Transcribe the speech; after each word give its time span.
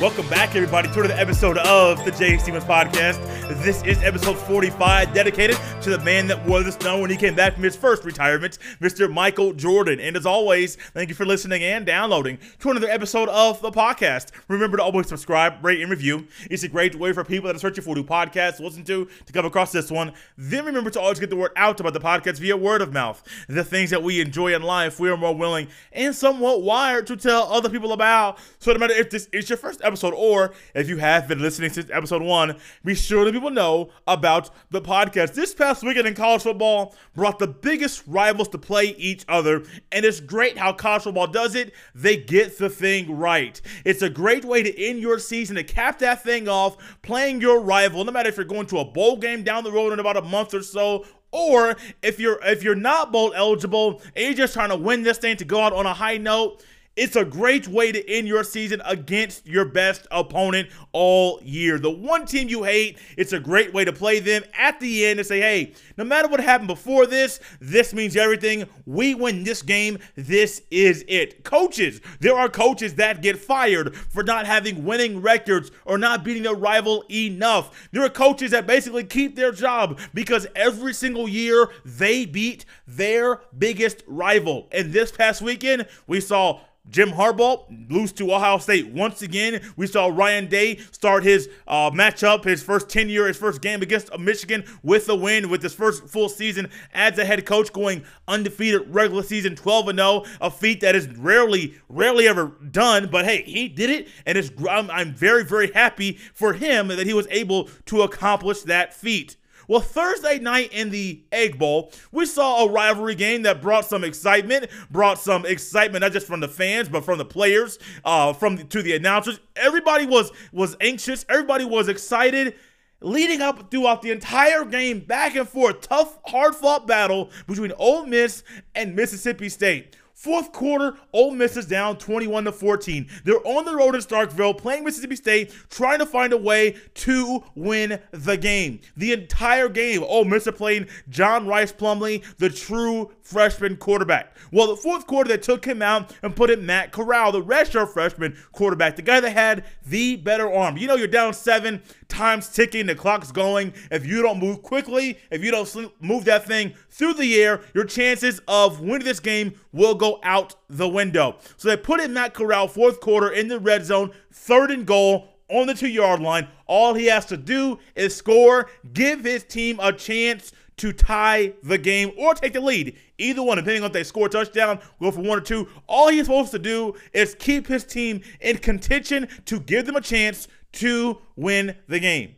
Welcome 0.00 0.30
back, 0.30 0.56
everybody, 0.56 0.88
to 0.88 1.00
another 1.00 1.20
episode 1.20 1.58
of 1.58 2.02
the 2.06 2.10
Jay 2.12 2.38
Stephens 2.38 2.64
Podcast. 2.64 3.20
This 3.62 3.82
is 3.82 4.02
episode 4.02 4.38
45, 4.38 5.12
dedicated 5.12 5.58
to 5.82 5.90
the 5.90 5.98
man 5.98 6.26
that 6.28 6.42
wore 6.46 6.62
the 6.62 6.72
snow 6.72 7.02
when 7.02 7.10
he 7.10 7.18
came 7.18 7.34
back 7.34 7.52
from 7.52 7.64
his 7.64 7.76
first 7.76 8.02
retirement, 8.04 8.56
Mr. 8.80 9.12
Michael 9.12 9.52
Jordan. 9.52 10.00
And 10.00 10.16
as 10.16 10.24
always, 10.24 10.76
thank 10.94 11.10
you 11.10 11.14
for 11.14 11.26
listening 11.26 11.62
and 11.62 11.84
downloading 11.84 12.38
to 12.60 12.70
another 12.70 12.88
episode 12.88 13.28
of 13.28 13.60
the 13.60 13.70
podcast. 13.70 14.30
Remember 14.48 14.78
to 14.78 14.82
always 14.82 15.06
subscribe, 15.06 15.62
rate, 15.62 15.82
and 15.82 15.90
review. 15.90 16.26
It's 16.50 16.62
a 16.62 16.68
great 16.68 16.94
way 16.94 17.12
for 17.12 17.22
people 17.22 17.48
that 17.48 17.56
are 17.56 17.58
searching 17.58 17.84
for 17.84 17.94
new 17.94 18.04
podcasts 18.04 18.56
to 18.56 18.62
listen 18.62 18.84
to 18.84 19.06
to 19.26 19.32
come 19.34 19.44
across 19.44 19.70
this 19.70 19.90
one. 19.90 20.14
Then 20.38 20.64
remember 20.64 20.88
to 20.88 21.00
always 21.00 21.20
get 21.20 21.28
the 21.28 21.36
word 21.36 21.52
out 21.56 21.78
about 21.78 21.92
the 21.92 22.00
podcast 22.00 22.38
via 22.38 22.56
word 22.56 22.80
of 22.80 22.94
mouth. 22.94 23.22
The 23.48 23.64
things 23.64 23.90
that 23.90 24.02
we 24.02 24.22
enjoy 24.22 24.54
in 24.54 24.62
life, 24.62 24.98
we 24.98 25.10
are 25.10 25.18
more 25.18 25.36
willing 25.36 25.68
and 25.92 26.16
somewhat 26.16 26.62
wired 26.62 27.06
to 27.08 27.18
tell 27.18 27.52
other 27.52 27.68
people 27.68 27.92
about. 27.92 28.38
So 28.60 28.72
no 28.72 28.78
matter 28.78 28.94
if 28.94 29.10
this 29.10 29.28
is 29.32 29.50
your 29.50 29.58
first 29.58 29.80
episode, 29.82 29.89
episode, 29.90 30.14
or 30.14 30.52
if 30.74 30.88
you 30.88 30.98
have 30.98 31.26
been 31.26 31.40
listening 31.40 31.70
since 31.70 31.90
episode 31.90 32.22
one, 32.22 32.56
be 32.84 32.94
sure 32.94 33.24
to 33.24 33.32
people 33.32 33.50
know 33.50 33.90
about 34.06 34.50
the 34.70 34.80
podcast. 34.80 35.34
This 35.34 35.52
past 35.52 35.82
weekend 35.82 36.06
in 36.06 36.14
college 36.14 36.42
football 36.42 36.94
brought 37.14 37.38
the 37.38 37.48
biggest 37.48 38.04
rivals 38.06 38.48
to 38.48 38.58
play 38.58 38.94
each 38.96 39.24
other, 39.28 39.64
and 39.90 40.04
it's 40.04 40.20
great 40.20 40.56
how 40.56 40.72
college 40.72 41.02
football 41.02 41.26
does 41.26 41.54
it. 41.54 41.74
They 41.94 42.16
get 42.16 42.58
the 42.58 42.70
thing 42.70 43.16
right. 43.16 43.60
It's 43.84 44.02
a 44.02 44.10
great 44.10 44.44
way 44.44 44.62
to 44.62 44.80
end 44.80 45.00
your 45.00 45.18
season 45.18 45.56
to 45.56 45.64
cap 45.64 45.98
that 45.98 46.22
thing 46.22 46.48
off, 46.48 46.76
playing 47.02 47.40
your 47.40 47.60
rival, 47.60 48.04
no 48.04 48.12
matter 48.12 48.28
if 48.28 48.36
you're 48.36 48.46
going 48.46 48.66
to 48.68 48.78
a 48.78 48.84
bowl 48.84 49.16
game 49.16 49.42
down 49.42 49.64
the 49.64 49.72
road 49.72 49.92
in 49.92 49.98
about 49.98 50.16
a 50.16 50.22
month 50.22 50.54
or 50.54 50.62
so, 50.62 51.04
or 51.32 51.76
if 52.02 52.18
you're 52.18 52.40
if 52.44 52.62
you're 52.62 52.74
not 52.74 53.12
bowl 53.12 53.32
eligible 53.34 54.02
and 54.16 54.24
you're 54.24 54.34
just 54.34 54.54
trying 54.54 54.70
to 54.70 54.76
win 54.76 55.02
this 55.02 55.18
thing 55.18 55.36
to 55.36 55.44
go 55.44 55.60
out 55.60 55.72
on 55.72 55.86
a 55.86 55.94
high 55.94 56.16
note 56.16 56.64
it's 56.96 57.14
a 57.14 57.24
great 57.24 57.68
way 57.68 57.92
to 57.92 58.10
end 58.10 58.26
your 58.26 58.42
season 58.42 58.82
against 58.84 59.46
your 59.46 59.64
best 59.64 60.06
opponent 60.10 60.68
all 60.92 61.40
year. 61.42 61.78
The 61.78 61.90
one 61.90 62.26
team 62.26 62.48
you 62.48 62.64
hate, 62.64 62.98
it's 63.16 63.32
a 63.32 63.38
great 63.38 63.72
way 63.72 63.84
to 63.84 63.92
play 63.92 64.18
them 64.18 64.42
at 64.58 64.80
the 64.80 65.06
end 65.06 65.20
and 65.20 65.26
say, 65.26 65.40
hey, 65.40 65.74
no 65.96 66.04
matter 66.04 66.26
what 66.26 66.40
happened 66.40 66.66
before 66.66 67.06
this, 67.06 67.38
this 67.60 67.94
means 67.94 68.16
everything. 68.16 68.66
We 68.86 69.14
win 69.14 69.44
this 69.44 69.62
game. 69.62 69.98
This 70.16 70.62
is 70.70 71.04
it. 71.06 71.44
Coaches, 71.44 72.00
there 72.18 72.36
are 72.36 72.48
coaches 72.48 72.96
that 72.96 73.22
get 73.22 73.38
fired 73.38 73.96
for 73.96 74.24
not 74.24 74.46
having 74.46 74.84
winning 74.84 75.22
records 75.22 75.70
or 75.84 75.96
not 75.96 76.24
beating 76.24 76.42
their 76.42 76.54
rival 76.54 77.04
enough. 77.10 77.88
There 77.92 78.04
are 78.04 78.10
coaches 78.10 78.50
that 78.50 78.66
basically 78.66 79.04
keep 79.04 79.36
their 79.36 79.52
job 79.52 80.00
because 80.12 80.46
every 80.56 80.92
single 80.92 81.28
year 81.28 81.70
they 81.84 82.26
beat 82.26 82.64
their 82.86 83.42
biggest 83.56 84.02
rival. 84.08 84.68
And 84.72 84.92
this 84.92 85.12
past 85.12 85.40
weekend, 85.40 85.86
we 86.08 86.20
saw 86.20 86.60
Jim 86.90 87.10
Harbaugh 87.10 87.64
lose 87.90 88.12
to 88.12 88.32
Ohio 88.32 88.58
State 88.58 88.88
once 88.88 89.22
again. 89.22 89.60
We 89.76 89.86
saw 89.86 90.08
Ryan 90.08 90.48
Day 90.48 90.78
start 90.90 91.24
his 91.24 91.48
uh, 91.66 91.90
matchup, 91.90 92.44
his 92.44 92.62
first 92.62 92.88
tenure, 92.88 93.26
his 93.26 93.36
first 93.36 93.62
game 93.62 93.80
against 93.80 94.16
Michigan 94.18 94.64
with 94.82 95.08
a 95.08 95.14
win, 95.14 95.48
with 95.48 95.62
his 95.62 95.74
first 95.74 96.08
full 96.08 96.28
season 96.28 96.68
as 96.92 97.16
a 97.18 97.24
head 97.24 97.46
coach, 97.46 97.72
going 97.72 98.04
undefeated 98.26 98.92
regular 98.92 99.22
season 99.22 99.54
12 99.54 99.94
0, 99.94 100.24
a 100.40 100.50
feat 100.50 100.80
that 100.80 100.96
is 100.96 101.08
rarely, 101.16 101.74
rarely 101.88 102.26
ever 102.26 102.52
done. 102.70 103.08
But 103.10 103.24
hey, 103.24 103.42
he 103.42 103.68
did 103.68 103.90
it, 103.90 104.08
and 104.26 104.36
it's, 104.36 104.50
I'm, 104.68 104.90
I'm 104.90 105.14
very, 105.14 105.44
very 105.44 105.70
happy 105.72 106.18
for 106.34 106.54
him 106.54 106.88
that 106.88 107.06
he 107.06 107.14
was 107.14 107.28
able 107.30 107.68
to 107.86 108.02
accomplish 108.02 108.62
that 108.62 108.92
feat. 108.92 109.36
Well, 109.70 109.78
Thursday 109.78 110.40
night 110.40 110.72
in 110.72 110.90
the 110.90 111.22
Egg 111.30 111.56
Bowl, 111.56 111.92
we 112.10 112.26
saw 112.26 112.64
a 112.64 112.68
rivalry 112.68 113.14
game 113.14 113.42
that 113.42 113.62
brought 113.62 113.84
some 113.84 114.02
excitement, 114.02 114.66
brought 114.90 115.20
some 115.20 115.46
excitement 115.46 116.02
not 116.02 116.10
just 116.10 116.26
from 116.26 116.40
the 116.40 116.48
fans 116.48 116.88
but 116.88 117.04
from 117.04 117.18
the 117.18 117.24
players, 117.24 117.78
uh, 118.04 118.32
from 118.32 118.56
the, 118.56 118.64
to 118.64 118.82
the 118.82 118.96
announcers. 118.96 119.38
Everybody 119.54 120.06
was 120.06 120.32
was 120.50 120.76
anxious. 120.80 121.24
Everybody 121.28 121.64
was 121.64 121.86
excited 121.88 122.56
leading 123.00 123.40
up 123.42 123.70
throughout 123.70 124.02
the 124.02 124.10
entire 124.10 124.64
game, 124.64 124.98
back 124.98 125.36
and 125.36 125.48
forth, 125.48 125.82
tough, 125.82 126.18
hard 126.26 126.56
fought 126.56 126.88
battle 126.88 127.30
between 127.46 127.72
Ole 127.78 128.06
Miss 128.06 128.42
and 128.74 128.96
Mississippi 128.96 129.48
State. 129.48 129.96
Fourth 130.20 130.52
quarter, 130.52 130.98
Ole 131.14 131.30
Miss 131.30 131.56
is 131.56 131.64
down 131.64 131.96
21 131.96 132.44
to 132.44 132.52
14. 132.52 133.08
They're 133.24 133.36
on 133.46 133.64
the 133.64 133.74
road 133.74 133.94
in 133.94 134.02
Starkville 134.02 134.58
playing 134.58 134.84
Mississippi 134.84 135.16
State, 135.16 135.54
trying 135.70 135.98
to 135.98 136.04
find 136.04 136.34
a 136.34 136.36
way 136.36 136.76
to 136.96 137.42
win 137.54 137.98
the 138.10 138.36
game. 138.36 138.80
The 138.98 139.14
entire 139.14 139.70
game, 139.70 140.02
Ole 140.02 140.26
Miss 140.26 140.46
are 140.46 140.52
playing 140.52 140.88
John 141.08 141.46
Rhys 141.46 141.72
Plumlee, 141.72 142.22
the 142.36 142.50
true 142.50 143.12
freshman 143.30 143.76
quarterback. 143.76 144.36
Well, 144.50 144.66
the 144.66 144.76
fourth 144.76 145.06
quarter, 145.06 145.28
they 145.28 145.38
took 145.38 145.64
him 145.64 145.82
out 145.82 146.12
and 146.22 146.34
put 146.34 146.50
in 146.50 146.66
Matt 146.66 146.90
Corral, 146.90 147.30
the 147.30 147.42
redshirt 147.42 147.92
freshman 147.92 148.36
quarterback, 148.52 148.96
the 148.96 149.02
guy 149.02 149.20
that 149.20 149.30
had 149.30 149.64
the 149.86 150.16
better 150.16 150.52
arm. 150.52 150.76
You 150.76 150.88
know, 150.88 150.96
you're 150.96 151.06
down 151.06 151.32
seven, 151.32 151.82
time's 152.08 152.48
ticking, 152.48 152.86
the 152.86 152.96
clock's 152.96 153.30
going. 153.30 153.72
If 153.90 154.04
you 154.04 154.20
don't 154.22 154.40
move 154.40 154.62
quickly, 154.62 155.18
if 155.30 155.44
you 155.44 155.52
don't 155.52 155.92
move 156.02 156.24
that 156.24 156.44
thing 156.44 156.74
through 156.90 157.14
the 157.14 157.40
air, 157.40 157.60
your 157.72 157.84
chances 157.84 158.40
of 158.48 158.80
winning 158.80 159.04
this 159.04 159.20
game 159.20 159.54
will 159.72 159.94
go 159.94 160.18
out 160.24 160.56
the 160.68 160.88
window. 160.88 161.36
So 161.56 161.68
they 161.68 161.76
put 161.76 162.00
in 162.00 162.12
Matt 162.12 162.34
Corral, 162.34 162.66
fourth 162.66 163.00
quarter, 163.00 163.30
in 163.30 163.46
the 163.46 163.60
red 163.60 163.84
zone, 163.84 164.10
third 164.32 164.72
and 164.72 164.84
goal 164.84 165.28
on 165.48 165.66
the 165.66 165.74
two 165.74 165.88
yard 165.88 166.20
line. 166.20 166.48
All 166.66 166.94
he 166.94 167.06
has 167.06 167.26
to 167.26 167.36
do 167.36 167.78
is 167.94 168.16
score, 168.16 168.68
give 168.92 169.24
his 169.24 169.44
team 169.44 169.78
a 169.80 169.92
chance 169.92 170.52
to 170.80 170.94
tie 170.94 171.52
the 171.62 171.76
game 171.76 172.10
or 172.16 172.34
take 172.34 172.54
the 172.54 172.60
lead. 172.60 172.96
Either 173.18 173.42
one, 173.42 173.58
depending 173.58 173.82
on 173.82 173.88
if 173.88 173.92
they 173.92 174.02
score 174.02 174.26
a 174.26 174.30
touchdown, 174.30 174.80
go 174.98 175.10
for 175.10 175.20
one 175.20 175.36
or 175.36 175.42
two. 175.42 175.68
All 175.86 176.08
he's 176.08 176.24
supposed 176.24 176.52
to 176.52 176.58
do 176.58 176.94
is 177.12 177.36
keep 177.38 177.66
his 177.66 177.84
team 177.84 178.22
in 178.40 178.56
contention 178.56 179.28
to 179.44 179.60
give 179.60 179.84
them 179.84 179.96
a 179.96 180.00
chance 180.00 180.48
to 180.72 181.18
win 181.36 181.76
the 181.86 182.00
game. 182.00 182.34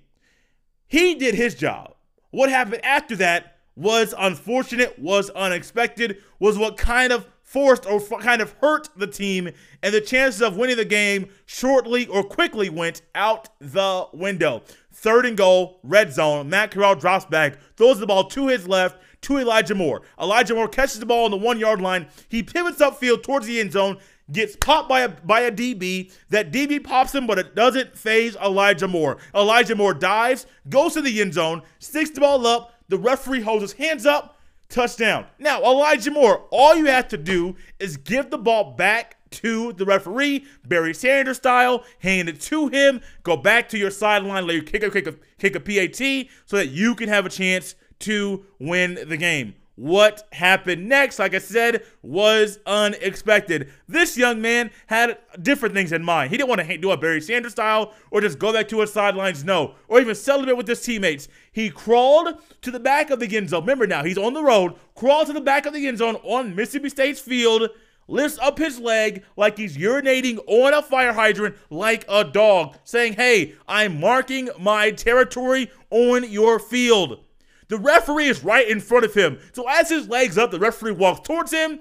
He 0.88 1.14
did 1.14 1.36
his 1.36 1.54
job. 1.54 1.94
What 2.32 2.50
happened 2.50 2.84
after 2.84 3.14
that 3.16 3.58
was 3.76 4.12
unfortunate, 4.18 4.98
was 4.98 5.30
unexpected, 5.30 6.18
was 6.40 6.58
what 6.58 6.76
kind 6.76 7.12
of 7.12 7.28
forced 7.42 7.86
or 7.86 8.00
kind 8.00 8.42
of 8.42 8.52
hurt 8.60 8.88
the 8.96 9.06
team, 9.06 9.50
and 9.84 9.94
the 9.94 10.00
chances 10.00 10.42
of 10.42 10.56
winning 10.56 10.76
the 10.76 10.84
game 10.84 11.28
shortly 11.46 12.08
or 12.08 12.24
quickly 12.24 12.68
went 12.68 13.02
out 13.14 13.50
the 13.60 14.06
window. 14.12 14.62
Third 14.92 15.24
and 15.24 15.36
goal, 15.36 15.80
red 15.82 16.12
zone. 16.12 16.50
Matt 16.50 16.70
Corral 16.70 16.94
drops 16.94 17.24
back, 17.24 17.58
throws 17.76 17.98
the 17.98 18.06
ball 18.06 18.24
to 18.24 18.48
his 18.48 18.68
left 18.68 18.98
to 19.22 19.38
Elijah 19.38 19.74
Moore. 19.74 20.02
Elijah 20.20 20.54
Moore 20.54 20.68
catches 20.68 21.00
the 21.00 21.06
ball 21.06 21.24
on 21.24 21.30
the 21.30 21.36
one 21.36 21.58
yard 21.58 21.80
line. 21.80 22.06
He 22.28 22.42
pivots 22.42 22.80
upfield 22.82 23.22
towards 23.22 23.46
the 23.46 23.58
end 23.58 23.72
zone, 23.72 23.98
gets 24.30 24.56
popped 24.56 24.88
by 24.88 25.00
a 25.00 25.08
by 25.08 25.40
a 25.40 25.52
DB. 25.52 26.12
That 26.28 26.52
DB 26.52 26.82
pops 26.84 27.14
him, 27.14 27.26
but 27.26 27.38
it 27.38 27.54
doesn't 27.54 27.96
phase 27.96 28.36
Elijah 28.36 28.88
Moore. 28.88 29.18
Elijah 29.34 29.74
Moore 29.74 29.94
dives, 29.94 30.46
goes 30.68 30.94
to 30.94 31.00
the 31.00 31.20
end 31.20 31.34
zone, 31.34 31.62
sticks 31.78 32.10
the 32.10 32.20
ball 32.20 32.46
up. 32.46 32.74
The 32.88 32.98
referee 32.98 33.40
holds 33.40 33.62
his 33.62 33.72
hands 33.72 34.04
up, 34.04 34.38
touchdown. 34.68 35.26
Now, 35.38 35.62
Elijah 35.62 36.10
Moore, 36.10 36.46
all 36.50 36.76
you 36.76 36.86
have 36.86 37.08
to 37.08 37.16
do 37.16 37.56
is 37.78 37.96
give 37.96 38.30
the 38.30 38.38
ball 38.38 38.74
back 38.74 39.16
to 39.32 39.72
the 39.72 39.84
referee, 39.84 40.44
Barry 40.66 40.94
Sanders 40.94 41.38
style, 41.38 41.84
hand 42.00 42.28
it 42.28 42.40
to 42.42 42.68
him, 42.68 43.00
go 43.22 43.36
back 43.36 43.68
to 43.70 43.78
your 43.78 43.90
sideline, 43.90 44.46
let 44.46 44.56
you 44.56 44.62
kick 44.62 44.82
a, 44.82 44.90
kick 44.90 45.06
a, 45.06 45.14
kick 45.38 45.56
a 45.56 45.60
PAT 45.60 46.28
so 46.46 46.56
that 46.56 46.68
you 46.68 46.94
can 46.94 47.08
have 47.08 47.26
a 47.26 47.30
chance 47.30 47.74
to 48.00 48.44
win 48.58 48.98
the 49.06 49.16
game. 49.16 49.54
What 49.74 50.28
happened 50.32 50.86
next, 50.86 51.18
like 51.18 51.34
I 51.34 51.38
said, 51.38 51.82
was 52.02 52.58
unexpected. 52.66 53.70
This 53.88 54.18
young 54.18 54.42
man 54.42 54.70
had 54.86 55.16
different 55.40 55.74
things 55.74 55.92
in 55.92 56.04
mind. 56.04 56.30
He 56.30 56.36
didn't 56.36 56.50
want 56.50 56.60
to 56.60 56.76
do 56.76 56.90
a 56.90 56.96
Barry 56.96 57.22
Sanders 57.22 57.52
style 57.52 57.94
or 58.10 58.20
just 58.20 58.38
go 58.38 58.52
back 58.52 58.68
to 58.68 58.80
his 58.80 58.92
sidelines, 58.92 59.44
no, 59.44 59.74
or 59.88 59.98
even 59.98 60.14
celebrate 60.14 60.58
with 60.58 60.68
his 60.68 60.82
teammates. 60.82 61.26
He 61.50 61.70
crawled 61.70 62.38
to 62.60 62.70
the 62.70 62.80
back 62.80 63.08
of 63.08 63.18
the 63.18 63.34
end 63.34 63.48
zone. 63.48 63.62
Remember 63.62 63.86
now, 63.86 64.04
he's 64.04 64.18
on 64.18 64.34
the 64.34 64.44
road, 64.44 64.74
crawled 64.94 65.28
to 65.28 65.32
the 65.32 65.40
back 65.40 65.64
of 65.64 65.72
the 65.72 65.88
end 65.88 65.98
zone 65.98 66.16
on 66.16 66.54
Mississippi 66.54 66.90
State's 66.90 67.20
field 67.20 67.70
lifts 68.08 68.38
up 68.38 68.58
his 68.58 68.78
leg 68.78 69.24
like 69.36 69.56
he's 69.56 69.76
urinating 69.76 70.38
on 70.46 70.74
a 70.74 70.82
fire 70.82 71.12
hydrant 71.12 71.56
like 71.70 72.04
a 72.08 72.24
dog, 72.24 72.76
saying, 72.84 73.14
Hey, 73.14 73.54
I'm 73.66 74.00
marking 74.00 74.48
my 74.58 74.90
territory 74.90 75.70
on 75.90 76.30
your 76.30 76.58
field. 76.58 77.24
The 77.68 77.78
referee 77.78 78.26
is 78.26 78.44
right 78.44 78.68
in 78.68 78.80
front 78.80 79.04
of 79.04 79.14
him. 79.14 79.38
So 79.52 79.66
as 79.68 79.88
his 79.88 80.08
leg's 80.08 80.36
up, 80.36 80.50
the 80.50 80.58
referee 80.58 80.92
walks 80.92 81.26
towards 81.26 81.52
him. 81.52 81.80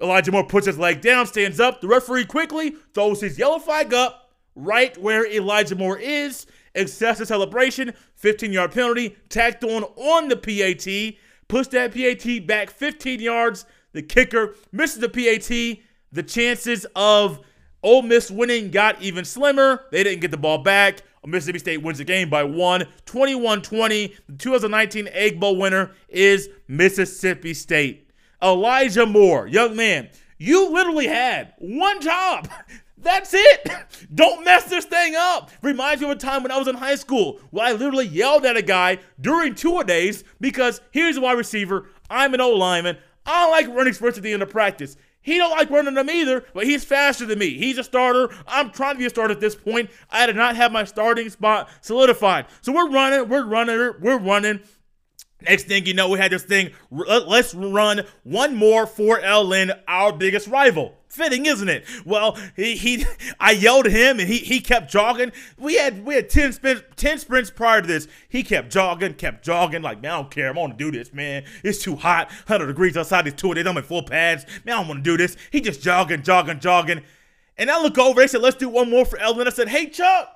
Elijah 0.00 0.32
Moore 0.32 0.46
puts 0.46 0.66
his 0.66 0.78
leg 0.78 1.00
down, 1.00 1.26
stands 1.26 1.60
up. 1.60 1.80
The 1.80 1.88
referee 1.88 2.26
quickly 2.26 2.76
throws 2.92 3.20
his 3.20 3.38
yellow 3.38 3.58
flag 3.58 3.94
up 3.94 4.32
right 4.54 4.96
where 4.98 5.26
Elijah 5.26 5.76
Moore 5.76 5.98
is. 5.98 6.46
Excessive 6.74 7.28
celebration, 7.28 7.94
15 8.16 8.52
yard 8.52 8.72
penalty, 8.72 9.16
tacked 9.28 9.62
on 9.62 9.84
on 9.84 10.28
the 10.28 10.36
PAT. 10.36 11.18
Push 11.46 11.68
that 11.68 11.94
PAT 11.94 12.46
back 12.46 12.68
15 12.68 13.20
yards. 13.20 13.64
The 13.94 14.02
kicker 14.02 14.56
misses 14.72 15.00
the 15.00 15.08
PAT. 15.08 15.78
The 16.12 16.22
chances 16.22 16.84
of 16.94 17.40
Ole 17.82 18.02
Miss 18.02 18.30
winning 18.30 18.70
got 18.70 19.00
even 19.00 19.24
slimmer. 19.24 19.86
They 19.90 20.04
didn't 20.04 20.20
get 20.20 20.30
the 20.30 20.36
ball 20.36 20.58
back. 20.58 21.00
Mississippi 21.26 21.58
State 21.58 21.82
wins 21.82 21.98
the 21.98 22.04
game 22.04 22.28
by 22.28 22.44
one, 22.44 22.86
21 23.06 23.62
20. 23.62 24.14
The 24.28 24.36
2019 24.36 25.08
Egg 25.12 25.40
Bowl 25.40 25.56
winner 25.56 25.92
is 26.08 26.50
Mississippi 26.68 27.54
State. 27.54 28.10
Elijah 28.42 29.06
Moore, 29.06 29.46
young 29.46 29.74
man, 29.74 30.10
you 30.36 30.70
literally 30.70 31.06
had 31.06 31.54
one 31.58 32.02
job. 32.02 32.48
That's 32.98 33.32
it. 33.34 33.68
Don't 34.14 34.44
mess 34.44 34.64
this 34.64 34.86
thing 34.86 35.14
up. 35.16 35.50
Reminds 35.62 36.00
me 36.00 36.10
of 36.10 36.16
a 36.16 36.20
time 36.20 36.42
when 36.42 36.52
I 36.52 36.58
was 36.58 36.68
in 36.68 36.74
high 36.74 36.94
school 36.94 37.40
where 37.50 37.66
I 37.66 37.72
literally 37.72 38.06
yelled 38.06 38.46
at 38.46 38.56
a 38.56 38.62
guy 38.62 38.98
during 39.20 39.54
two 39.54 39.82
days 39.84 40.24
because 40.40 40.80
here's 40.90 41.16
a 41.16 41.20
wide 41.20 41.38
receiver. 41.38 41.88
I'm 42.08 42.34
an 42.34 42.40
old 42.40 42.58
lineman. 42.58 42.96
I 43.26 43.42
don't 43.42 43.50
like 43.50 43.76
running 43.76 43.92
sprints 43.92 44.18
at 44.18 44.24
the 44.24 44.32
end 44.32 44.42
of 44.42 44.50
practice. 44.50 44.96
He 45.20 45.38
don't 45.38 45.50
like 45.50 45.70
running 45.70 45.94
them 45.94 46.10
either, 46.10 46.44
but 46.52 46.66
he's 46.66 46.84
faster 46.84 47.24
than 47.24 47.38
me. 47.38 47.56
He's 47.56 47.78
a 47.78 47.84
starter. 47.84 48.28
I'm 48.46 48.70
trying 48.70 48.96
to 48.96 48.98
be 48.98 49.06
a 49.06 49.10
starter 49.10 49.32
at 49.32 49.40
this 49.40 49.54
point. 49.54 49.90
I 50.10 50.26
did 50.26 50.36
not 50.36 50.54
have 50.56 50.70
my 50.70 50.84
starting 50.84 51.30
spot 51.30 51.70
solidified. 51.80 52.46
So 52.60 52.72
we're 52.72 52.90
running, 52.90 53.28
we're 53.30 53.46
running, 53.46 53.94
we're 54.00 54.18
running. 54.18 54.60
Next 55.48 55.64
thing 55.64 55.86
you 55.86 55.94
know, 55.94 56.08
we 56.08 56.18
had 56.18 56.32
this 56.32 56.44
thing. 56.44 56.70
Let's 56.90 57.54
run 57.54 58.02
one 58.22 58.54
more 58.54 58.86
for 58.86 59.20
LN, 59.20 59.78
our 59.86 60.12
biggest 60.12 60.48
rival. 60.48 60.94
Fitting, 61.08 61.46
isn't 61.46 61.68
it? 61.68 61.84
Well, 62.04 62.36
he, 62.56 62.76
he 62.76 63.06
I 63.40 63.52
yelled 63.52 63.86
at 63.86 63.92
him 63.92 64.18
and 64.18 64.28
he, 64.28 64.38
he 64.38 64.60
kept 64.60 64.90
jogging. 64.90 65.30
We 65.56 65.76
had 65.76 66.04
we 66.04 66.14
had 66.14 66.28
10 66.28 66.52
sprints 66.52 66.82
10 66.96 67.18
sprints 67.18 67.50
prior 67.50 67.80
to 67.80 67.86
this. 67.86 68.08
He 68.28 68.42
kept 68.42 68.72
jogging, 68.72 69.14
kept 69.14 69.44
jogging, 69.44 69.82
like, 69.82 70.02
man, 70.02 70.10
I 70.10 70.16
don't 70.16 70.30
care. 70.30 70.48
I'm 70.48 70.56
gonna 70.56 70.74
do 70.74 70.90
this, 70.90 71.12
man. 71.12 71.44
It's 71.62 71.82
too 71.82 71.94
hot. 71.94 72.28
100 72.46 72.66
degrees 72.66 72.96
outside 72.96 73.26
these 73.26 73.34
two 73.34 73.54
days. 73.54 73.66
I'm 73.66 73.76
in 73.76 73.84
full 73.84 74.02
pads. 74.02 74.44
Man, 74.64 74.74
I 74.74 74.78
don't 74.80 74.88
wanna 74.88 75.02
do 75.02 75.16
this. 75.16 75.36
He 75.52 75.60
just 75.60 75.82
jogging, 75.82 76.22
jogging, 76.22 76.58
jogging. 76.58 77.02
And 77.56 77.70
I 77.70 77.80
look 77.80 77.96
over, 77.98 78.20
they 78.20 78.26
said, 78.26 78.42
let's 78.42 78.56
do 78.56 78.68
one 78.68 78.90
more 78.90 79.04
for 79.04 79.16
LN. 79.18 79.46
I 79.46 79.50
said, 79.50 79.68
hey 79.68 79.88
Chuck, 79.88 80.28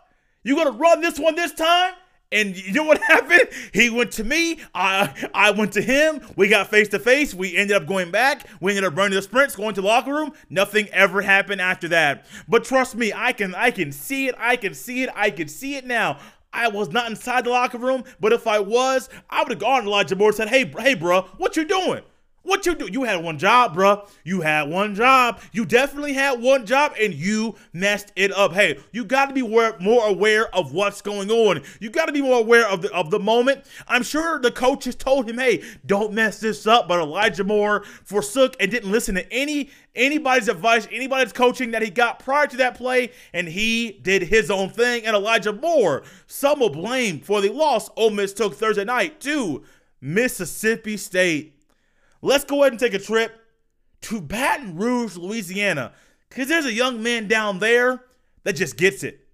you 0.44 0.54
gonna 0.54 0.70
run 0.70 1.00
this 1.00 1.18
one 1.18 1.34
this 1.34 1.52
time? 1.52 1.94
And 2.30 2.56
you 2.56 2.72
know 2.72 2.84
what 2.84 3.00
happened? 3.08 3.48
He 3.72 3.90
went 3.90 4.12
to 4.12 4.24
me. 4.24 4.60
I 4.74 5.12
I 5.34 5.50
went 5.50 5.72
to 5.74 5.82
him. 5.82 6.20
We 6.36 6.48
got 6.48 6.68
face 6.68 6.88
to 6.88 6.98
face. 6.98 7.34
We 7.34 7.56
ended 7.56 7.76
up 7.76 7.86
going 7.86 8.10
back. 8.10 8.46
We 8.60 8.72
ended 8.72 8.84
up 8.84 8.96
running 8.96 9.14
the 9.14 9.22
sprints, 9.22 9.56
going 9.56 9.74
to 9.74 9.80
the 9.80 9.86
locker 9.86 10.12
room. 10.12 10.32
Nothing 10.50 10.88
ever 10.88 11.22
happened 11.22 11.60
after 11.60 11.88
that. 11.88 12.26
But 12.48 12.64
trust 12.64 12.96
me, 12.96 13.12
I 13.14 13.32
can 13.32 13.54
I 13.54 13.70
can 13.70 13.92
see 13.92 14.28
it. 14.28 14.34
I 14.38 14.56
can 14.56 14.74
see 14.74 15.02
it. 15.02 15.10
I 15.14 15.30
can 15.30 15.48
see 15.48 15.76
it 15.76 15.86
now. 15.86 16.18
I 16.52 16.68
was 16.68 16.90
not 16.90 17.10
inside 17.10 17.44
the 17.44 17.50
locker 17.50 17.78
room, 17.78 18.04
but 18.20 18.32
if 18.32 18.46
I 18.46 18.58
was, 18.58 19.10
I 19.28 19.42
would 19.42 19.50
have 19.50 19.58
gone 19.58 19.82
to 19.82 19.88
Elijah 19.88 20.16
Moore 20.16 20.28
and 20.28 20.36
said, 20.36 20.48
"Hey, 20.48 20.64
hey, 20.78 20.94
bro, 20.94 21.22
what 21.36 21.56
you 21.56 21.64
doing? 21.66 22.02
What 22.48 22.64
you 22.64 22.74
do? 22.74 22.88
You 22.90 23.04
had 23.04 23.22
one 23.22 23.36
job, 23.36 23.76
bruh. 23.76 24.08
You 24.24 24.40
had 24.40 24.70
one 24.70 24.94
job. 24.94 25.38
You 25.52 25.66
definitely 25.66 26.14
had 26.14 26.40
one 26.40 26.64
job 26.64 26.94
and 26.98 27.12
you 27.12 27.56
messed 27.74 28.10
it 28.16 28.32
up. 28.32 28.54
Hey, 28.54 28.78
you 28.90 29.04
got 29.04 29.26
to 29.26 29.34
be 29.34 29.42
more 29.42 30.06
aware 30.06 30.54
of 30.56 30.72
what's 30.72 31.02
going 31.02 31.30
on. 31.30 31.62
You 31.78 31.90
got 31.90 32.06
to 32.06 32.12
be 32.12 32.22
more 32.22 32.40
aware 32.40 32.66
of 32.66 32.80
the 32.80 32.90
of 32.94 33.10
the 33.10 33.18
moment. 33.18 33.66
I'm 33.86 34.02
sure 34.02 34.40
the 34.40 34.50
coaches 34.50 34.94
told 34.94 35.28
him, 35.28 35.36
"Hey, 35.36 35.62
don't 35.84 36.14
mess 36.14 36.40
this 36.40 36.66
up." 36.66 36.88
But 36.88 37.00
Elijah 37.00 37.44
Moore 37.44 37.84
forsook 37.84 38.56
and 38.58 38.70
didn't 38.70 38.90
listen 38.90 39.16
to 39.16 39.30
any 39.30 39.68
anybody's 39.94 40.48
advice, 40.48 40.88
anybody's 40.90 41.34
coaching 41.34 41.72
that 41.72 41.82
he 41.82 41.90
got 41.90 42.18
prior 42.18 42.46
to 42.46 42.56
that 42.56 42.76
play, 42.78 43.12
and 43.34 43.46
he 43.46 43.92
did 43.92 44.22
his 44.22 44.50
own 44.50 44.70
thing. 44.70 45.04
And 45.04 45.14
Elijah 45.14 45.52
Moore, 45.52 46.02
some 46.26 46.60
will 46.60 46.70
blame 46.70 47.20
for 47.20 47.42
the 47.42 47.50
loss 47.50 47.90
Ole 47.94 48.08
Miss 48.08 48.32
took 48.32 48.54
Thursday 48.54 48.86
night 48.86 49.20
to 49.20 49.64
Mississippi 50.00 50.96
State 50.96 51.56
let's 52.22 52.44
go 52.44 52.62
ahead 52.62 52.72
and 52.72 52.80
take 52.80 52.94
a 52.94 52.98
trip 52.98 53.32
to 54.02 54.20
Baton 54.20 54.76
Rouge, 54.76 55.16
Louisiana, 55.16 55.92
because 56.28 56.48
there's 56.48 56.66
a 56.66 56.72
young 56.72 57.02
man 57.02 57.28
down 57.28 57.58
there 57.58 58.02
that 58.44 58.54
just 58.54 58.76
gets 58.76 59.02
it. 59.02 59.24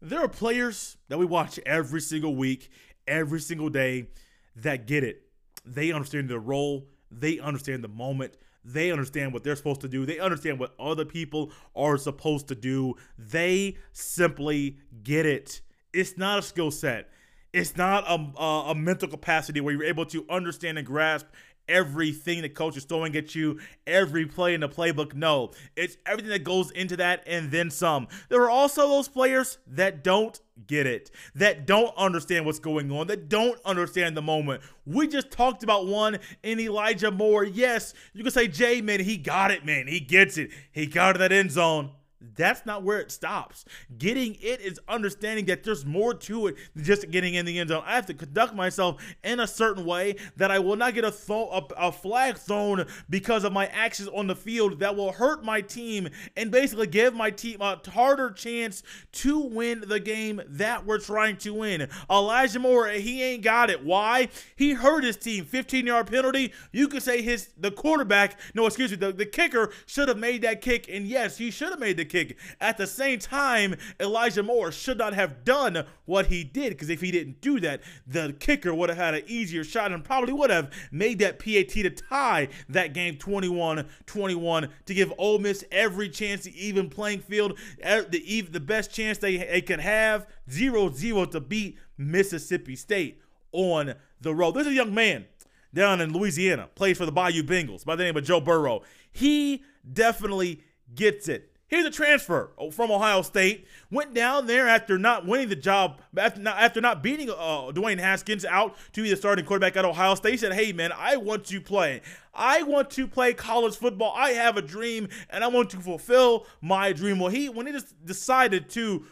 There 0.00 0.22
are 0.22 0.28
players 0.28 0.96
that 1.08 1.18
we 1.18 1.24
watch 1.26 1.58
every 1.64 2.00
single 2.00 2.36
week, 2.36 2.70
every 3.06 3.40
single 3.40 3.68
day 3.68 4.08
that 4.56 4.86
get 4.86 5.02
it. 5.02 5.22
They 5.64 5.92
understand 5.92 6.28
their 6.28 6.38
role, 6.38 6.88
they 7.10 7.38
understand 7.40 7.82
the 7.82 7.88
moment, 7.88 8.36
they 8.64 8.90
understand 8.90 9.32
what 9.32 9.44
they're 9.44 9.56
supposed 9.56 9.80
to 9.80 9.88
do, 9.88 10.04
they 10.06 10.18
understand 10.18 10.58
what 10.58 10.74
other 10.78 11.04
people 11.04 11.50
are 11.74 11.96
supposed 11.96 12.48
to 12.48 12.54
do. 12.54 12.94
They 13.18 13.76
simply 13.92 14.78
get 15.02 15.26
it. 15.26 15.62
It's 15.92 16.18
not 16.18 16.38
a 16.38 16.42
skill 16.42 16.70
set 16.70 17.08
it's 17.54 17.76
not 17.76 18.04
a, 18.08 18.42
a, 18.42 18.70
a, 18.70 18.74
mental 18.74 19.08
capacity 19.08 19.60
where 19.60 19.72
you're 19.72 19.84
able 19.84 20.04
to 20.06 20.26
understand 20.28 20.76
and 20.76 20.84
grasp 20.84 21.26
everything 21.68 22.42
the 22.42 22.48
coach 22.48 22.76
is 22.76 22.84
throwing 22.84 23.16
at 23.16 23.34
you, 23.34 23.60
every 23.86 24.26
play 24.26 24.54
in 24.54 24.60
the 24.60 24.68
playbook. 24.68 25.14
No, 25.14 25.52
it's 25.76 25.96
everything 26.04 26.30
that 26.32 26.42
goes 26.42 26.72
into 26.72 26.96
that 26.96 27.22
and 27.28 27.52
then 27.52 27.70
some. 27.70 28.08
There 28.28 28.42
are 28.42 28.50
also 28.50 28.88
those 28.88 29.06
players 29.06 29.58
that 29.68 30.02
don't 30.02 30.38
get 30.66 30.86
it, 30.86 31.12
that 31.36 31.64
don't 31.64 31.96
understand 31.96 32.44
what's 32.44 32.58
going 32.58 32.90
on, 32.90 33.06
that 33.06 33.28
don't 33.28 33.58
understand 33.64 34.16
the 34.16 34.22
moment. 34.22 34.60
We 34.84 35.06
just 35.06 35.30
talked 35.30 35.62
about 35.62 35.86
one 35.86 36.18
in 36.42 36.58
Elijah 36.58 37.12
Moore. 37.12 37.44
Yes, 37.44 37.94
you 38.14 38.24
can 38.24 38.32
say, 38.32 38.48
Jay, 38.48 38.80
man, 38.80 38.98
he 38.98 39.16
got 39.16 39.52
it, 39.52 39.64
man. 39.64 39.86
He 39.86 40.00
gets 40.00 40.38
it. 40.38 40.50
He 40.72 40.86
got 40.86 41.14
it 41.14 41.18
that 41.20 41.30
end 41.30 41.52
zone 41.52 41.92
that's 42.36 42.64
not 42.66 42.82
where 42.82 42.98
it 42.98 43.10
stops. 43.10 43.64
Getting 43.98 44.34
it 44.40 44.60
is 44.60 44.80
understanding 44.88 45.44
that 45.46 45.64
there's 45.64 45.84
more 45.84 46.14
to 46.14 46.48
it 46.48 46.56
than 46.74 46.84
just 46.84 47.10
getting 47.10 47.34
in 47.34 47.46
the 47.46 47.58
end 47.58 47.68
zone. 47.68 47.82
I 47.86 47.94
have 47.94 48.06
to 48.06 48.14
conduct 48.14 48.54
myself 48.54 49.02
in 49.22 49.40
a 49.40 49.46
certain 49.46 49.84
way 49.84 50.16
that 50.36 50.50
I 50.50 50.58
will 50.58 50.76
not 50.76 50.94
get 50.94 51.04
a, 51.04 51.10
th- 51.10 51.48
a, 51.76 51.92
flag 51.92 52.36
thrown 52.36 52.86
because 53.08 53.44
of 53.44 53.52
my 53.52 53.66
actions 53.66 54.08
on 54.08 54.26
the 54.26 54.34
field 54.34 54.80
that 54.80 54.96
will 54.96 55.12
hurt 55.12 55.44
my 55.44 55.60
team 55.60 56.08
and 56.36 56.50
basically 56.50 56.86
give 56.86 57.14
my 57.14 57.30
team 57.30 57.60
a 57.60 57.80
harder 57.90 58.30
chance 58.30 58.82
to 59.12 59.38
win 59.38 59.84
the 59.86 60.00
game 60.00 60.40
that 60.46 60.84
we're 60.84 60.98
trying 60.98 61.36
to 61.38 61.54
win. 61.54 61.88
Elijah 62.10 62.58
Moore, 62.58 62.88
he 62.88 63.22
ain't 63.22 63.42
got 63.42 63.70
it. 63.70 63.84
Why? 63.84 64.28
He 64.56 64.72
hurt 64.72 65.04
his 65.04 65.16
team. 65.16 65.44
15 65.44 65.86
yard 65.86 66.06
penalty. 66.06 66.52
You 66.72 66.88
could 66.88 67.02
say 67.02 67.22
his 67.22 67.50
the 67.56 67.70
quarterback, 67.70 68.38
no, 68.54 68.66
excuse 68.66 68.90
me, 68.90 68.96
the, 68.96 69.12
the 69.12 69.26
kicker 69.26 69.70
should 69.86 70.08
have 70.08 70.18
made 70.18 70.42
that 70.42 70.60
kick. 70.60 70.88
And 70.88 71.06
yes, 71.06 71.38
he 71.38 71.50
should 71.50 71.70
have 71.70 71.80
made 71.80 71.96
the 71.96 72.04
kick. 72.04 72.13
At 72.60 72.76
the 72.76 72.86
same 72.86 73.18
time, 73.18 73.76
Elijah 74.00 74.42
Moore 74.42 74.72
should 74.72 74.98
not 74.98 75.14
have 75.14 75.44
done 75.44 75.84
what 76.04 76.26
he 76.26 76.44
did 76.44 76.70
because 76.70 76.90
if 76.90 77.00
he 77.00 77.10
didn't 77.10 77.40
do 77.40 77.60
that, 77.60 77.80
the 78.06 78.34
kicker 78.38 78.74
would 78.74 78.88
have 78.88 78.98
had 78.98 79.14
an 79.14 79.22
easier 79.26 79.64
shot 79.64 79.92
and 79.92 80.04
probably 80.04 80.32
would 80.32 80.50
have 80.50 80.72
made 80.90 81.18
that 81.18 81.38
PAT 81.38 81.68
to 81.70 81.90
tie 81.90 82.48
that 82.68 82.94
game 82.94 83.16
21 83.16 83.86
21 84.06 84.68
to 84.86 84.94
give 84.94 85.12
Ole 85.18 85.38
Miss 85.38 85.64
every 85.70 86.08
chance 86.08 86.44
to 86.44 86.54
even 86.54 86.88
playing 86.88 87.20
field, 87.20 87.58
the, 87.78 88.48
the 88.50 88.60
best 88.60 88.92
chance 88.92 89.18
they, 89.18 89.36
they 89.36 89.60
have 89.82 90.26
0 90.50 90.90
0 90.92 91.24
to 91.26 91.40
beat 91.40 91.78
Mississippi 91.96 92.76
State 92.76 93.20
on 93.52 93.94
the 94.20 94.34
road. 94.34 94.52
There's 94.52 94.66
a 94.66 94.72
young 94.72 94.94
man 94.94 95.26
down 95.72 96.00
in 96.00 96.12
Louisiana, 96.12 96.68
plays 96.74 96.98
for 96.98 97.06
the 97.06 97.12
Bayou 97.12 97.42
Bengals 97.42 97.84
by 97.84 97.96
the 97.96 98.04
name 98.04 98.16
of 98.16 98.24
Joe 98.24 98.40
Burrow. 98.40 98.82
He 99.10 99.64
definitely 99.92 100.62
gets 100.94 101.28
it. 101.28 101.53
Here's 101.74 101.86
a 101.86 101.90
transfer 101.90 102.50
from 102.70 102.92
Ohio 102.92 103.22
State. 103.22 103.66
Went 103.90 104.14
down 104.14 104.46
there 104.46 104.68
after 104.68 104.96
not 104.96 105.26
winning 105.26 105.48
the 105.48 105.56
job, 105.56 105.98
after 106.16 106.40
not, 106.40 106.56
after 106.56 106.80
not 106.80 107.02
beating 107.02 107.28
uh, 107.28 107.72
Dwayne 107.72 107.98
Haskins 107.98 108.44
out 108.44 108.76
to 108.92 109.02
be 109.02 109.10
the 109.10 109.16
starting 109.16 109.44
quarterback 109.44 109.76
at 109.76 109.84
Ohio 109.84 110.14
State. 110.14 110.30
He 110.30 110.36
said, 110.36 110.52
Hey, 110.52 110.72
man, 110.72 110.92
I 110.96 111.16
want 111.16 111.46
to 111.46 111.60
play. 111.60 112.00
I 112.32 112.62
want 112.62 112.90
to 112.90 113.08
play 113.08 113.34
college 113.34 113.76
football. 113.76 114.14
I 114.16 114.30
have 114.30 114.56
a 114.56 114.62
dream 114.62 115.08
and 115.30 115.42
I 115.42 115.48
want 115.48 115.68
to 115.70 115.80
fulfill 115.80 116.46
my 116.60 116.92
dream. 116.92 117.18
Well, 117.18 117.30
he, 117.30 117.48
when 117.48 117.66
he 117.66 117.72
just 117.72 118.06
decided 118.06 118.70
to 118.70 119.06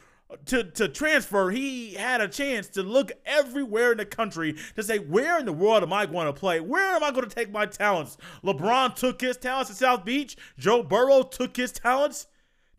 to, 0.47 0.63
to 0.63 0.89
transfer, 0.89 1.51
he 1.51 1.95
had 1.95 2.21
a 2.21 2.29
chance 2.29 2.69
to 2.69 2.85
look 2.85 3.11
everywhere 3.27 3.91
in 3.91 3.99
the 3.99 4.07
country 4.07 4.55
to 4.77 4.85
say, 4.85 4.99
where 4.99 5.39
in 5.41 5.47
the 5.47 5.53
world 5.53 5.83
am 5.83 5.93
I 5.93 6.07
going 6.07 6.27
to 6.27 6.33
play? 6.33 6.61
Where 6.61 6.95
am 6.95 7.03
I 7.03 7.11
going 7.11 7.29
to 7.29 7.35
take 7.35 7.51
my 7.51 7.67
talents? 7.67 8.17
LeBron 8.45 8.95
took 8.95 9.21
his 9.21 9.37
talents 9.37 9.69
to 9.71 9.77
South 9.77 10.05
Beach. 10.05 10.37
Joe 10.57 10.85
Burrow 10.85 11.23
took 11.23 11.57
his 11.57 11.73
talents 11.73 12.29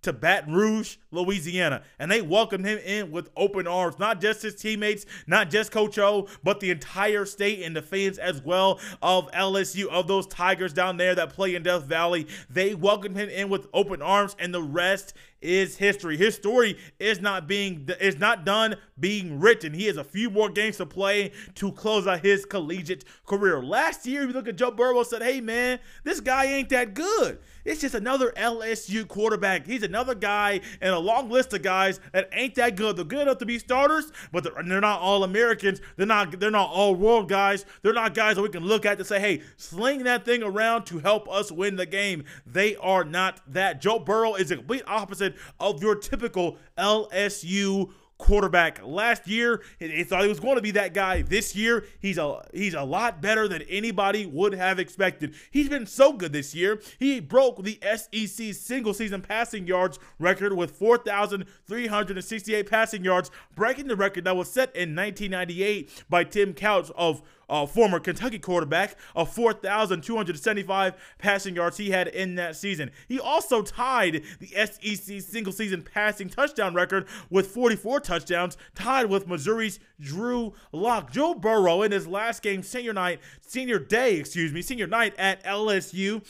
to 0.03 0.13
Baton 0.13 0.53
Rouge, 0.53 0.97
Louisiana, 1.11 1.83
and 1.99 2.11
they 2.11 2.21
welcomed 2.21 2.65
him 2.65 2.79
in 2.79 3.11
with 3.11 3.29
open 3.35 3.67
arms. 3.67 3.99
Not 3.99 4.21
just 4.21 4.41
his 4.41 4.55
teammates, 4.55 5.05
not 5.27 5.49
just 5.49 5.71
Coach 5.71 5.97
O, 5.97 6.27
but 6.43 6.59
the 6.59 6.69
entire 6.69 7.25
state 7.25 7.63
and 7.63 7.75
the 7.75 7.81
fans 7.81 8.17
as 8.17 8.41
well 8.41 8.79
of 9.01 9.31
LSU, 9.31 9.87
of 9.87 10.07
those 10.07 10.27
Tigers 10.27 10.73
down 10.73 10.97
there 10.97 11.15
that 11.15 11.33
play 11.33 11.55
in 11.55 11.63
Death 11.63 11.83
Valley. 11.83 12.27
They 12.49 12.75
welcomed 12.75 13.17
him 13.17 13.29
in 13.29 13.49
with 13.49 13.67
open 13.73 14.01
arms, 14.01 14.35
and 14.39 14.53
the 14.53 14.61
rest 14.61 15.13
is 15.43 15.77
history. 15.77 16.17
His 16.17 16.35
story 16.35 16.77
is 16.99 17.21
not 17.21 17.47
being 17.47 17.87
is 17.99 18.17
not 18.17 18.45
done 18.45 18.75
being 18.99 19.39
written. 19.39 19.73
He 19.73 19.85
has 19.85 19.97
a 19.97 20.03
few 20.03 20.29
more 20.29 20.49
games 20.49 20.77
to 20.77 20.85
play 20.85 21.31
to 21.55 21.71
close 21.71 22.07
out 22.07 22.21
his 22.21 22.45
collegiate 22.45 23.03
career. 23.25 23.61
Last 23.61 24.05
year, 24.05 24.25
we 24.25 24.33
look 24.33 24.47
at 24.47 24.55
Joe 24.55 24.71
Burrow 24.71 25.03
said, 25.03 25.21
"Hey 25.21 25.41
man, 25.41 25.79
this 26.03 26.19
guy 26.19 26.45
ain't 26.45 26.69
that 26.69 26.93
good." 26.93 27.39
It's 27.65 27.79
just 27.79 27.95
another 27.95 28.31
LSU 28.35 29.07
quarterback. 29.07 29.65
He's 29.65 29.83
another 29.83 30.15
guy 30.15 30.59
in 30.81 30.89
a 30.89 30.99
long 30.99 31.29
list 31.29 31.53
of 31.53 31.61
guys 31.61 31.99
that 32.11 32.29
ain't 32.33 32.55
that 32.55 32.75
good. 32.75 32.97
They're 32.97 33.05
good 33.05 33.21
enough 33.21 33.37
to 33.37 33.45
be 33.45 33.57
starters, 33.57 34.11
but 34.33 34.43
they're, 34.43 34.63
they're 34.65 34.81
not 34.81 34.99
all 34.99 35.23
Americans. 35.23 35.79
They're 35.95 36.05
not 36.05 36.39
they're 36.39 36.51
not 36.51 36.69
all 36.69 36.95
world 36.95 37.29
guys. 37.29 37.65
They're 37.81 37.93
not 37.93 38.13
guys 38.13 38.35
that 38.35 38.41
we 38.41 38.49
can 38.49 38.65
look 38.65 38.85
at 38.85 38.97
to 38.97 39.05
say, 39.05 39.19
"Hey, 39.19 39.41
sling 39.55 40.03
that 40.03 40.25
thing 40.25 40.43
around 40.43 40.85
to 40.85 40.99
help 40.99 41.29
us 41.29 41.51
win 41.51 41.77
the 41.77 41.85
game." 41.85 42.25
They 42.45 42.75
are 42.77 43.05
not 43.05 43.41
that. 43.53 43.81
Joe 43.81 43.99
Burrow 43.99 44.35
is 44.35 44.51
a 44.51 44.57
complete 44.57 44.83
opposite 44.87 45.32
of 45.59 45.81
your 45.81 45.95
typical 45.95 46.57
LSU 46.77 47.91
quarterback. 48.23 48.79
Last 48.83 49.27
year, 49.27 49.61
he 49.79 50.03
thought 50.03 50.23
he 50.23 50.29
was 50.29 50.39
going 50.39 50.55
to 50.55 50.61
be 50.61 50.71
that 50.71 50.93
guy. 50.93 51.21
This 51.23 51.55
year, 51.55 51.85
he's 51.99 52.17
a 52.17 52.41
he's 52.53 52.73
a 52.73 52.83
lot 52.83 53.21
better 53.21 53.49
than 53.49 53.61
anybody 53.63 54.25
would 54.25 54.53
have 54.53 54.79
expected. 54.79 55.35
He's 55.51 55.69
been 55.69 55.85
so 55.85 56.13
good 56.13 56.31
this 56.31 56.55
year. 56.55 56.81
He 56.99 57.19
broke 57.19 57.61
the 57.63 57.79
SEC 57.81 58.53
single 58.53 58.93
season 58.93 59.21
passing 59.21 59.67
yards 59.67 59.99
record 60.19 60.53
with 60.53 60.71
4,368 60.71 62.69
passing 62.69 63.03
yards, 63.03 63.29
breaking 63.55 63.87
the 63.87 63.95
record 63.95 64.23
that 64.23 64.37
was 64.37 64.49
set 64.49 64.73
in 64.75 64.95
1998 64.95 66.03
by 66.09 66.23
Tim 66.23 66.53
Couch 66.53 66.91
of 66.95 67.21
uh, 67.53 67.67
former 67.67 67.99
Kentucky 67.99 68.39
quarterback, 68.39 68.97
of 69.15 69.31
4,275 69.31 70.95
passing 71.19 71.55
yards 71.55 71.77
he 71.77 71.91
had 71.91 72.07
in 72.07 72.33
that 72.35 72.55
season. 72.55 72.89
He 73.07 73.19
also 73.19 73.61
tied 73.61 74.23
the 74.39 74.47
SEC 74.47 75.21
single 75.21 75.53
season 75.53 75.83
passing 75.83 76.29
touchdown 76.29 76.73
record 76.73 77.07
with 77.29 77.47
44 77.47 77.99
touchdowns, 77.99 78.57
tied 78.73 79.05
with 79.05 79.27
Missouri's 79.27 79.79
Drew 80.01 80.53
Lock. 80.71 81.11
Joe 81.11 81.35
Burrow 81.35 81.83
in 81.83 81.91
his 81.91 82.07
last 82.07 82.41
game, 82.41 82.63
senior 82.63 82.93
night, 82.93 83.19
senior 83.41 83.77
day, 83.77 84.15
excuse 84.15 84.51
me, 84.51 84.63
senior 84.63 84.87
night 84.87 85.13
at 85.19 85.43
LSU 85.43 86.23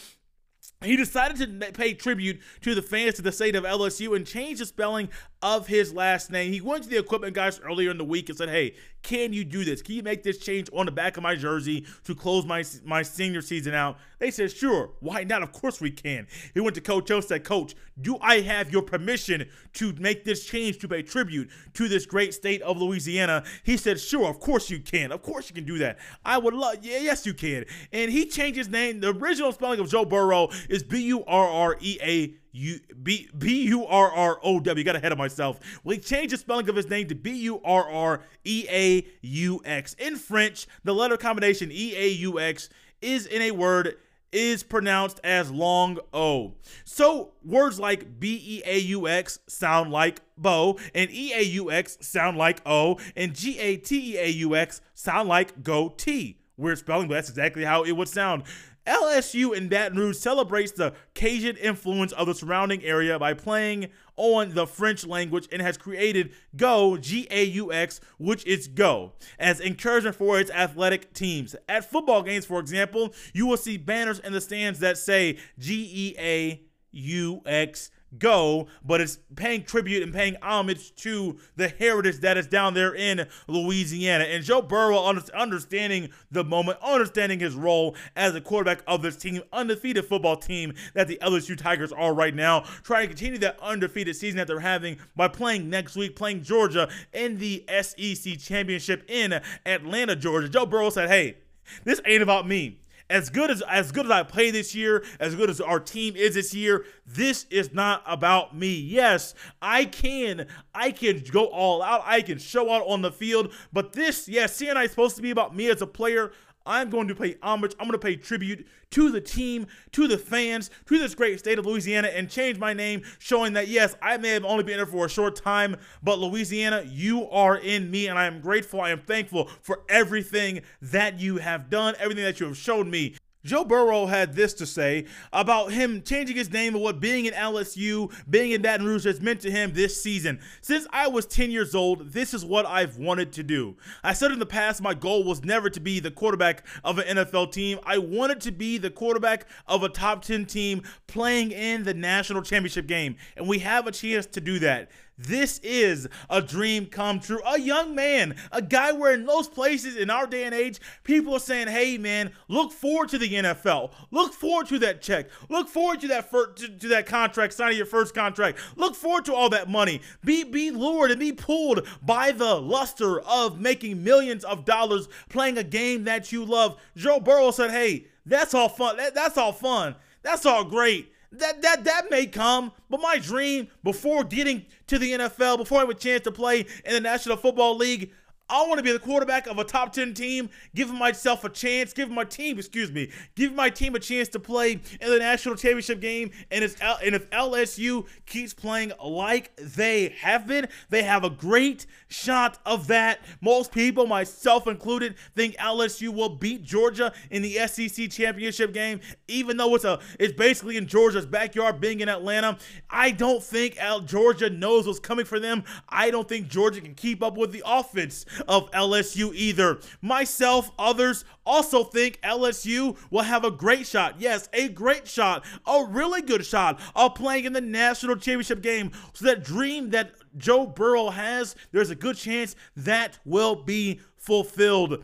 he 0.84 0.96
decided 0.96 1.62
to 1.62 1.72
pay 1.72 1.94
tribute 1.94 2.42
to 2.62 2.76
the 2.76 2.82
fans 2.82 3.18
of 3.18 3.24
the 3.24 3.32
state 3.32 3.56
of 3.56 3.64
LSU 3.64 4.16
and 4.16 4.26
change 4.26 4.60
the 4.60 4.66
spelling 4.66 5.10
of 5.44 5.68
his 5.68 5.94
last 5.94 6.32
name. 6.32 6.54
He 6.54 6.62
went 6.62 6.84
to 6.86 6.90
the 6.90 6.98
equipment 6.98 7.36
guys 7.36 7.60
earlier 7.60 7.92
in 7.92 7.98
the 7.98 8.06
week 8.06 8.30
and 8.30 8.38
said, 8.38 8.48
"Hey, 8.48 8.76
can 9.04 9.34
you 9.34 9.44
do 9.44 9.66
this? 9.66 9.82
Can 9.82 9.96
you 9.96 10.02
make 10.02 10.24
this 10.24 10.38
change 10.38 10.70
on 10.72 10.86
the 10.86 10.92
back 10.92 11.18
of 11.18 11.24
my 11.24 11.36
jersey 11.36 11.86
to 12.06 12.16
close 12.16 12.46
my 12.46 12.64
my 12.86 13.04
senior 13.04 13.42
season 13.42 13.74
out?" 13.74 13.98
They 14.20 14.32
said, 14.32 14.54
"Sure, 14.54 14.92
why 15.02 15.26
not? 15.26 15.44
Of 15.44 15.52
course 15.52 15.82
we 15.82 15.92
can." 15.92 16.28
He 16.54 16.62
went 16.62 16.76
to 16.76 16.82
Coach 16.82 17.12
O 17.12 17.18
and 17.18 17.26
said, 17.26 17.44
"Coach, 17.44 17.76
do 18.02 18.18
I 18.22 18.40
have 18.40 18.72
your 18.72 18.84
permission 18.84 19.50
to 19.74 19.94
make 20.00 20.24
this 20.24 20.46
change 20.46 20.78
to 20.80 20.88
pay 20.88 21.02
tribute 21.04 21.50
to 21.74 21.90
this 21.90 22.06
great 22.06 22.34
state 22.34 22.62
of 22.62 22.82
Louisiana?" 22.82 23.44
He 23.64 23.76
said, 23.76 24.00
"Sure, 24.00 24.30
of 24.30 24.40
course 24.40 24.70
you 24.70 24.80
can. 24.80 25.12
Of 25.12 25.22
course 25.22 25.50
you 25.50 25.56
can 25.56 25.66
do 25.66 25.78
that. 25.80 26.00
I 26.24 26.38
would 26.38 26.54
love. 26.54 26.78
Yeah, 26.82 27.00
yes 27.00 27.26
you 27.26 27.34
can." 27.34 27.66
And 27.92 28.10
he 28.10 28.28
changed 28.28 28.58
his 28.58 28.70
name. 28.70 29.02
The 29.02 29.10
original 29.10 29.52
spelling 29.52 29.82
of 29.82 29.90
Joe 29.90 30.06
Burrow 30.06 30.48
is 30.70 30.84
B 30.84 31.02
U 31.02 31.26
R 31.26 31.48
R 31.50 31.78
E 31.82 31.98
A 32.02 32.36
U 32.54 32.80
B 33.02 33.30
B 33.38 33.68
U 33.68 33.86
R 33.86 34.12
R 34.12 34.40
O 34.44 34.60
W. 34.60 34.84
Got 34.84 34.96
ahead 34.96 35.12
of 35.12 35.18
myself. 35.18 35.60
We 35.84 35.98
changed 35.98 36.34
the 36.34 36.38
spelling 36.38 36.70
of 36.70 36.76
his 36.76 36.90
name 36.90 37.08
to 37.10 37.16
B 37.16 37.32
U 37.32 37.60
R 37.66 37.90
R 37.90 38.22
E 38.46 38.66
A 38.70 39.06
U 39.22 39.62
X. 39.66 39.96
In 39.96 40.16
French, 40.16 40.68
the 40.84 40.94
letter 40.94 41.18
combination 41.18 41.70
E 41.72 41.96
A 41.96 42.08
U 42.10 42.40
X 42.40 42.70
is 43.02 43.26
in 43.26 43.42
a 43.42 43.52
word 43.52 43.98
is 44.32 44.64
pronounced 44.64 45.20
as 45.24 45.52
long 45.52 46.00
O. 46.14 46.56
So 46.86 47.34
words 47.44 47.80
like 47.80 48.20
B 48.20 48.42
E 48.44 48.62
A 48.66 48.80
U 48.80 49.08
X 49.08 49.40
sound 49.48 49.92
like 49.92 50.22
bow, 50.38 50.80
and 50.94 51.10
E 51.12 51.34
A 51.34 51.42
U 51.42 51.72
X 51.72 51.98
sound 52.02 52.38
like 52.38 52.62
O, 52.66 53.00
and 53.16 53.34
G 53.34 53.60
A 53.60 53.78
T 53.78 54.16
E 54.16 54.18
A 54.20 54.28
U 54.28 54.56
X 54.56 54.82
sound 54.94 55.30
like 55.30 55.64
go 55.64 55.90
T. 55.90 56.40
Weird 56.58 56.78
spelling, 56.78 57.08
but 57.08 57.16
that's 57.16 57.30
exactly 57.30 57.64
how 57.64 57.84
it 57.84 57.94
would 57.94 58.08
sound. 58.08 58.44
LSU 58.86 59.56
in 59.56 59.70
Baton 59.70 59.98
Rouge 59.98 60.18
celebrates 60.18 60.74
the 60.74 60.94
Cajun 61.14 61.56
influence 61.58 62.12
of 62.12 62.28
the 62.28 62.36
surrounding 62.36 62.84
area 62.84 63.18
by 63.18 63.34
playing 63.34 63.90
on 64.18 64.54
the 64.54 64.68
French 64.68 65.06
language 65.06 65.48
and 65.52 65.62
has 65.62 65.78
created 65.78 66.34
Go, 66.56 66.98
G 66.98 67.28
A 67.32 67.44
U 67.46 67.72
X, 67.72 68.02
which 68.18 68.46
is 68.46 68.68
Go, 68.68 69.14
as 69.40 69.62
encouragement 69.62 70.16
for 70.16 70.40
its 70.40 70.52
athletic 70.52 71.14
teams. 71.14 71.56
At 71.70 71.90
football 71.90 72.24
games, 72.24 72.46
for 72.46 72.60
example, 72.60 73.14
you 73.34 73.48
will 73.48 73.58
see 73.58 73.78
banners 73.78 74.20
in 74.20 74.34
the 74.34 74.42
stands 74.42 74.80
that 74.80 74.98
say 74.98 75.38
G 75.58 75.90
E 75.94 76.16
A 76.20 76.62
U 76.92 77.42
X 77.46 77.90
go, 78.20 78.68
but 78.84 79.02
it's 79.02 79.20
paying 79.36 79.64
tribute 79.64 80.04
and 80.04 80.14
paying 80.14 80.36
homage 80.42 80.94
to 80.96 81.38
the 81.56 81.68
heritage 81.68 82.20
that 82.20 82.38
is 82.38 82.48
down 82.48 82.74
there 82.74 82.94
in 82.94 83.28
Louisiana. 83.48 84.26
And 84.26 84.44
Joe 84.44 84.62
Burrow 84.62 85.04
understanding 85.04 86.10
the 86.32 86.44
moment, 86.44 86.78
understanding 86.82 87.40
his 87.40 87.56
role 87.56 87.96
as 88.16 88.36
a 88.36 88.42
quarterback 88.42 88.84
of 88.88 89.02
this 89.02 89.16
team, 89.16 89.42
undefeated 89.52 90.06
football 90.06 90.36
team 90.36 90.74
that 90.94 91.08
the 91.08 91.18
LSU 91.22 91.58
Tigers 91.58 91.92
are 91.92 92.14
right 92.14 92.36
now, 92.36 92.62
trying 92.84 93.04
to 93.04 93.08
continue 93.08 93.40
that 93.40 93.60
undefeated 93.62 94.16
season 94.16 94.38
that 94.38 94.48
they're 94.48 94.60
having 94.60 94.98
by 95.16 95.28
playing 95.28 95.70
next 95.70 95.96
week, 95.96 96.16
playing 96.16 96.44
Georgia 96.44 96.90
in 97.14 97.38
the 97.38 97.66
SEC 97.82 98.38
championship 98.38 99.04
in 99.10 99.42
Atlanta, 99.66 100.16
Georgia. 100.16 100.50
Joe 100.50 100.66
Burrow 100.66 100.90
said, 100.90 101.10
hey, 101.10 101.38
this 101.84 102.02
ain't 102.06 102.22
about 102.22 102.48
me 102.48 102.80
as 103.10 103.30
good 103.30 103.52
as 103.52 103.62
as 103.70 103.92
good 103.92 104.06
as 104.06 104.12
I 104.12 104.24
play 104.24 104.52
this 104.52 104.74
year, 104.74 105.04
as 105.20 105.36
good 105.36 105.50
as 105.50 105.62
our 105.62 105.80
team 105.80 106.16
is 106.16 106.36
this 106.36 106.54
year, 106.54 106.86
this 107.06 107.46
is 107.50 107.74
not 107.74 108.04
about 108.06 108.56
me. 108.56 108.74
Yes, 108.74 109.36
I 109.62 109.86
can 109.86 110.48
I 110.74 110.92
can 110.92 111.24
go 111.32 111.46
all 111.46 111.82
out. 111.82 112.02
I 112.06 112.22
can 112.22 112.38
show 112.38 112.72
out 112.72 112.84
on 112.88 113.02
the 113.02 113.12
field, 113.12 113.54
but 113.72 113.94
this, 113.94 114.28
yes, 114.28 114.60
CNI 114.60 114.86
is 114.86 114.92
supposed 114.92 115.16
to 115.18 115.22
be 115.22 115.32
about 115.32 115.56
me 115.56 115.70
as 115.70 115.82
a 115.82 115.88
player. 115.88 116.32
I'm 116.66 116.90
going 116.90 117.08
to 117.08 117.16
pay 117.16 117.36
homage. 117.42 117.74
I'm 117.80 117.88
going 117.88 118.00
to 118.00 118.06
pay 118.06 118.16
tribute 118.16 118.66
to 118.92 119.10
the 119.10 119.22
team, 119.22 119.68
to 119.92 120.08
the 120.08 120.18
fans, 120.18 120.70
to 120.88 120.98
this 120.98 121.16
great 121.16 121.40
state 121.40 121.58
of 121.58 121.66
Louisiana, 121.66 122.10
and 122.10 122.30
change 122.30 122.60
my 122.60 122.74
name, 122.74 123.02
showing 123.20 123.54
that 123.54 123.68
yes, 123.68 123.96
I 124.02 124.18
may 124.18 124.30
have 124.30 124.46
only 124.46 124.64
been 124.64 124.76
here 124.76 124.86
for 124.86 125.06
a 125.06 125.10
short 125.10 125.36
time, 125.36 125.78
but 126.04 126.20
Louisiana, 126.20 126.84
you 126.88 127.30
are 127.30 127.58
in 127.58 127.90
me, 127.90 128.08
and 128.08 128.20
I 128.20 128.26
am 128.26 128.40
grateful. 128.40 128.82
I 128.82 128.92
am 128.92 129.02
thankful 129.02 129.50
for 129.62 129.82
everything 129.90 130.62
that 130.82 131.20
you 131.20 131.38
have 131.38 131.70
done, 131.70 131.96
everything 132.00 132.24
that 132.24 132.40
you 132.40 132.46
have 132.48 132.58
shown 132.58 132.90
me. 132.90 133.16
Joe 133.46 133.66
Burrow 133.66 134.06
had 134.06 134.36
this 134.36 134.54
to 134.56 134.66
say 134.66 135.06
about 135.34 135.74
him 135.74 136.02
changing 136.02 136.38
his 136.38 136.50
name 136.50 136.76
and 136.76 136.84
what 136.84 137.02
being 137.02 137.26
in 137.26 137.34
LSU, 137.34 138.10
being 138.30 138.52
in 138.52 138.62
Baton 138.62 138.86
Rouge 138.86 139.04
has 139.04 139.20
meant 139.20 139.42
to 139.42 139.52
him 139.52 139.74
this 139.74 140.02
season. 140.02 140.40
Since 140.62 140.88
I 140.92 141.10
was 141.10 141.26
10 141.26 141.52
years 141.52 141.76
old, 141.76 142.14
this 142.14 142.34
is 142.34 142.46
what 142.46 142.66
I've 142.66 142.98
wanted 142.98 143.34
to 143.34 143.44
do. 143.44 143.76
I 144.02 144.14
said 144.14 144.32
in 144.32 144.40
the 144.40 144.46
past 144.46 144.82
my 144.82 144.94
goal 144.94 145.26
was 145.26 145.44
never 145.44 145.70
to 145.72 145.82
be 145.82 146.00
the 146.00 146.10
quarterback 146.10 146.66
of 146.86 147.00
an 147.00 147.18
NFL 147.18 147.52
team. 147.52 147.80
I 147.86 147.98
wanted 147.98 148.40
to 148.42 148.52
be 148.54 148.78
the 148.78 148.90
quarterback 148.90 149.46
of 149.68 149.84
a 149.84 149.90
top 149.90 150.24
10 150.24 150.46
team 150.46 150.82
playing 151.08 151.52
in 151.52 151.84
the 151.84 151.94
national 151.94 152.44
championship 152.44 152.88
game, 152.88 153.18
and 153.36 153.46
we 153.46 153.60
have 153.60 153.88
a 153.88 153.92
chance 153.92 154.26
to 154.28 154.40
do 154.40 154.60
that. 154.60 154.90
This 155.18 155.60
is 155.60 156.08
a 156.28 156.42
dream 156.42 156.88
come 156.88 157.20
true. 157.20 157.40
A 157.46 157.60
young 157.60 157.94
man, 157.94 158.36
a 158.52 158.64
guy 158.64 158.92
where 158.92 159.14
in 159.14 159.26
most 159.26 159.54
places 159.54 159.96
in 159.96 160.10
our 160.10 160.26
day 160.26 160.44
and 160.44 160.56
age, 160.56 160.82
people 161.04 161.36
are 161.36 161.40
saying, 161.40 161.68
hey 161.68 162.00
man, 162.00 162.32
look 162.48 162.72
forward 162.72 163.10
to 163.10 163.20
the 163.20 163.32
NFL. 163.32 163.92
Look 164.10 164.34
forward 164.34 164.68
to 164.70 164.80
that 164.80 165.04
check. 165.04 165.30
Look 165.50 165.70
forward 165.70 166.02
to 166.02 166.08
that 166.08 166.32
first, 166.32 166.58
to, 166.58 166.68
to 166.68 166.88
that 166.90 167.06
contract, 167.06 167.54
signing 167.54 167.78
your 167.78 167.86
first 167.86 168.16
contract. 168.16 168.58
Look 168.76 168.96
forward 168.96 169.26
to 169.26 169.36
all 169.36 169.50
that 169.50 169.70
money. 169.70 170.02
Be 170.26 170.44
be 170.44 170.72
lured 170.72 171.12
and 171.12 171.20
be 171.20 171.32
pulled 171.32 171.88
by 172.02 172.32
the 172.32 172.56
luster 172.56 173.22
of 173.22 173.60
making 173.60 174.04
millions 174.04 174.44
of 174.44 174.66
dollars 174.66 175.08
playing 175.30 175.60
a 175.60 175.64
game 175.64 176.06
that 176.06 176.32
you 176.32 176.44
love. 176.44 176.78
Joe 176.96 177.20
Burrow 177.20 177.52
said, 177.52 177.70
hey, 177.70 178.08
that's 178.26 178.56
all 178.56 178.70
fun. 178.70 178.98
That, 178.98 179.14
that's 179.14 179.38
all 179.38 179.54
fun. 179.54 179.96
That's 180.24 180.46
all 180.46 180.64
great 180.64 181.13
that 181.40 181.62
that 181.62 181.84
that 181.86 182.12
may 182.12 182.26
come, 182.26 182.72
but 182.90 183.02
my 183.02 183.18
dream 183.18 183.68
before 183.84 184.24
getting 184.24 184.66
to 184.88 185.00
the 185.00 185.14
NFL, 185.14 185.58
before 185.58 185.80
I 185.80 185.82
have 185.82 185.90
a 185.90 185.94
chance 185.96 186.24
to 186.24 186.32
play 186.32 186.62
in 186.86 186.94
the 186.94 187.02
National 187.02 187.38
Football 187.38 187.78
League, 187.78 188.12
I 188.50 188.68
want 188.68 188.78
to 188.78 188.84
be 188.84 188.92
the 188.92 189.00
quarterback 189.00 189.48
of 189.48 189.58
a 189.58 189.64
top 189.64 189.94
10 189.94 190.14
team, 190.14 190.50
giving 190.76 190.98
myself 190.98 191.44
a 191.46 191.50
chance, 191.50 191.94
giving 191.94 192.14
my 192.14 192.26
team, 192.26 192.60
excuse 192.60 192.92
me, 192.92 193.10
giving 193.36 193.56
my 193.56 193.70
team 193.70 193.96
a 193.96 194.00
chance 194.00 194.28
to 194.30 194.40
play 194.40 194.74
in 194.74 195.10
the 195.10 195.18
national 195.18 195.56
championship 195.56 196.02
game. 196.02 196.30
And, 196.52 196.64
it's, 196.64 196.76
and 196.82 197.16
if 197.16 197.30
LSU 197.30 198.06
keeps 198.26 198.54
playing 198.54 198.92
like 199.04 199.56
they 199.56 200.10
have 200.20 200.46
been, 200.46 200.68
they 200.90 201.04
have 201.04 201.24
a 201.24 201.30
great 201.30 201.86
shot 202.10 202.60
of 202.66 202.88
that. 202.88 203.22
Most 203.40 203.72
people, 203.72 204.08
myself 204.08 204.68
included, 204.68 205.16
think 205.36 205.56
LSU 205.56 206.10
will 206.10 206.30
beat 206.30 206.64
Georgia 206.64 207.14
in 207.32 207.42
the 207.42 207.66
SEC 207.68 208.10
championship 208.10 208.74
game, 208.74 209.00
even 209.28 209.56
though 209.56 209.74
it's 209.74 209.86
a 209.86 210.00
it's 210.20 210.34
basically 210.34 210.76
in 210.76 210.86
Georgia's 210.86 211.26
backyard, 211.26 211.80
being 211.80 212.02
in 212.02 212.10
Atlanta. 212.10 212.58
I 212.90 213.12
don't 213.12 213.42
think 213.42 213.78
Georgia 214.06 214.50
knows 214.50 214.86
what's 214.86 215.00
coming 215.00 215.26
for 215.26 215.40
them. 215.40 215.64
I 215.88 216.12
don't 216.12 216.28
think 216.28 216.50
Georgia 216.50 216.82
can 216.82 216.94
keep 216.94 217.24
up 217.24 217.38
with 217.38 217.54
the 217.54 217.64
offense 217.66 218.26
of 218.48 218.70
LSU 218.72 219.34
either. 219.34 219.80
Myself, 220.02 220.72
others 220.78 221.26
also 221.46 221.84
think 221.84 222.20
LSU 222.22 222.98
will 223.12 223.24
have 223.24 223.44
a 223.44 223.52
great 223.52 223.86
shot. 223.88 224.20
Yes, 224.20 224.50
a 224.54 224.70
great 224.70 225.08
shot, 225.08 225.46
a 225.66 225.86
really 225.88 226.22
good 226.22 226.46
shot 226.46 226.80
of 226.96 227.16
playing 227.16 227.46
in 227.46 227.54
the 227.54 227.62
national 227.62 228.16
championship 228.16 228.62
game. 228.62 228.92
So 229.14 229.26
that 229.26 229.44
dream 229.44 229.90
that 229.92 230.12
Joe 230.38 230.66
Burrow 230.66 231.10
has, 231.10 231.56
there's 231.72 231.90
a 231.90 231.96
good 231.96 232.18
chance 232.18 232.56
that 232.76 233.20
will 233.26 233.56
be 233.56 234.00
fulfilled. 234.18 235.04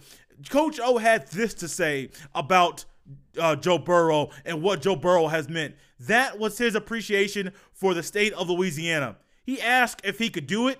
Coach 0.50 0.80
O 0.80 0.98
had 0.98 1.28
this 1.28 1.54
to 1.56 1.68
say 1.68 2.10
about 2.34 2.86
uh, 3.40 3.56
Joe 3.56 3.78
Burrow 3.78 4.30
and 4.46 4.62
what 4.62 4.82
Joe 4.82 4.96
Burrow 4.96 5.28
has 5.28 5.50
meant. 5.50 5.76
That 6.00 6.40
was 6.40 6.58
his 6.58 6.76
appreciation 6.76 7.52
for 7.74 7.94
the 7.94 8.04
state 8.04 8.34
of 8.34 8.50
Louisiana. 8.50 9.18
He 9.44 9.62
asked 9.62 10.02
if 10.04 10.20
he 10.20 10.30
could 10.30 10.48
do 10.48 10.68
it, 10.68 10.80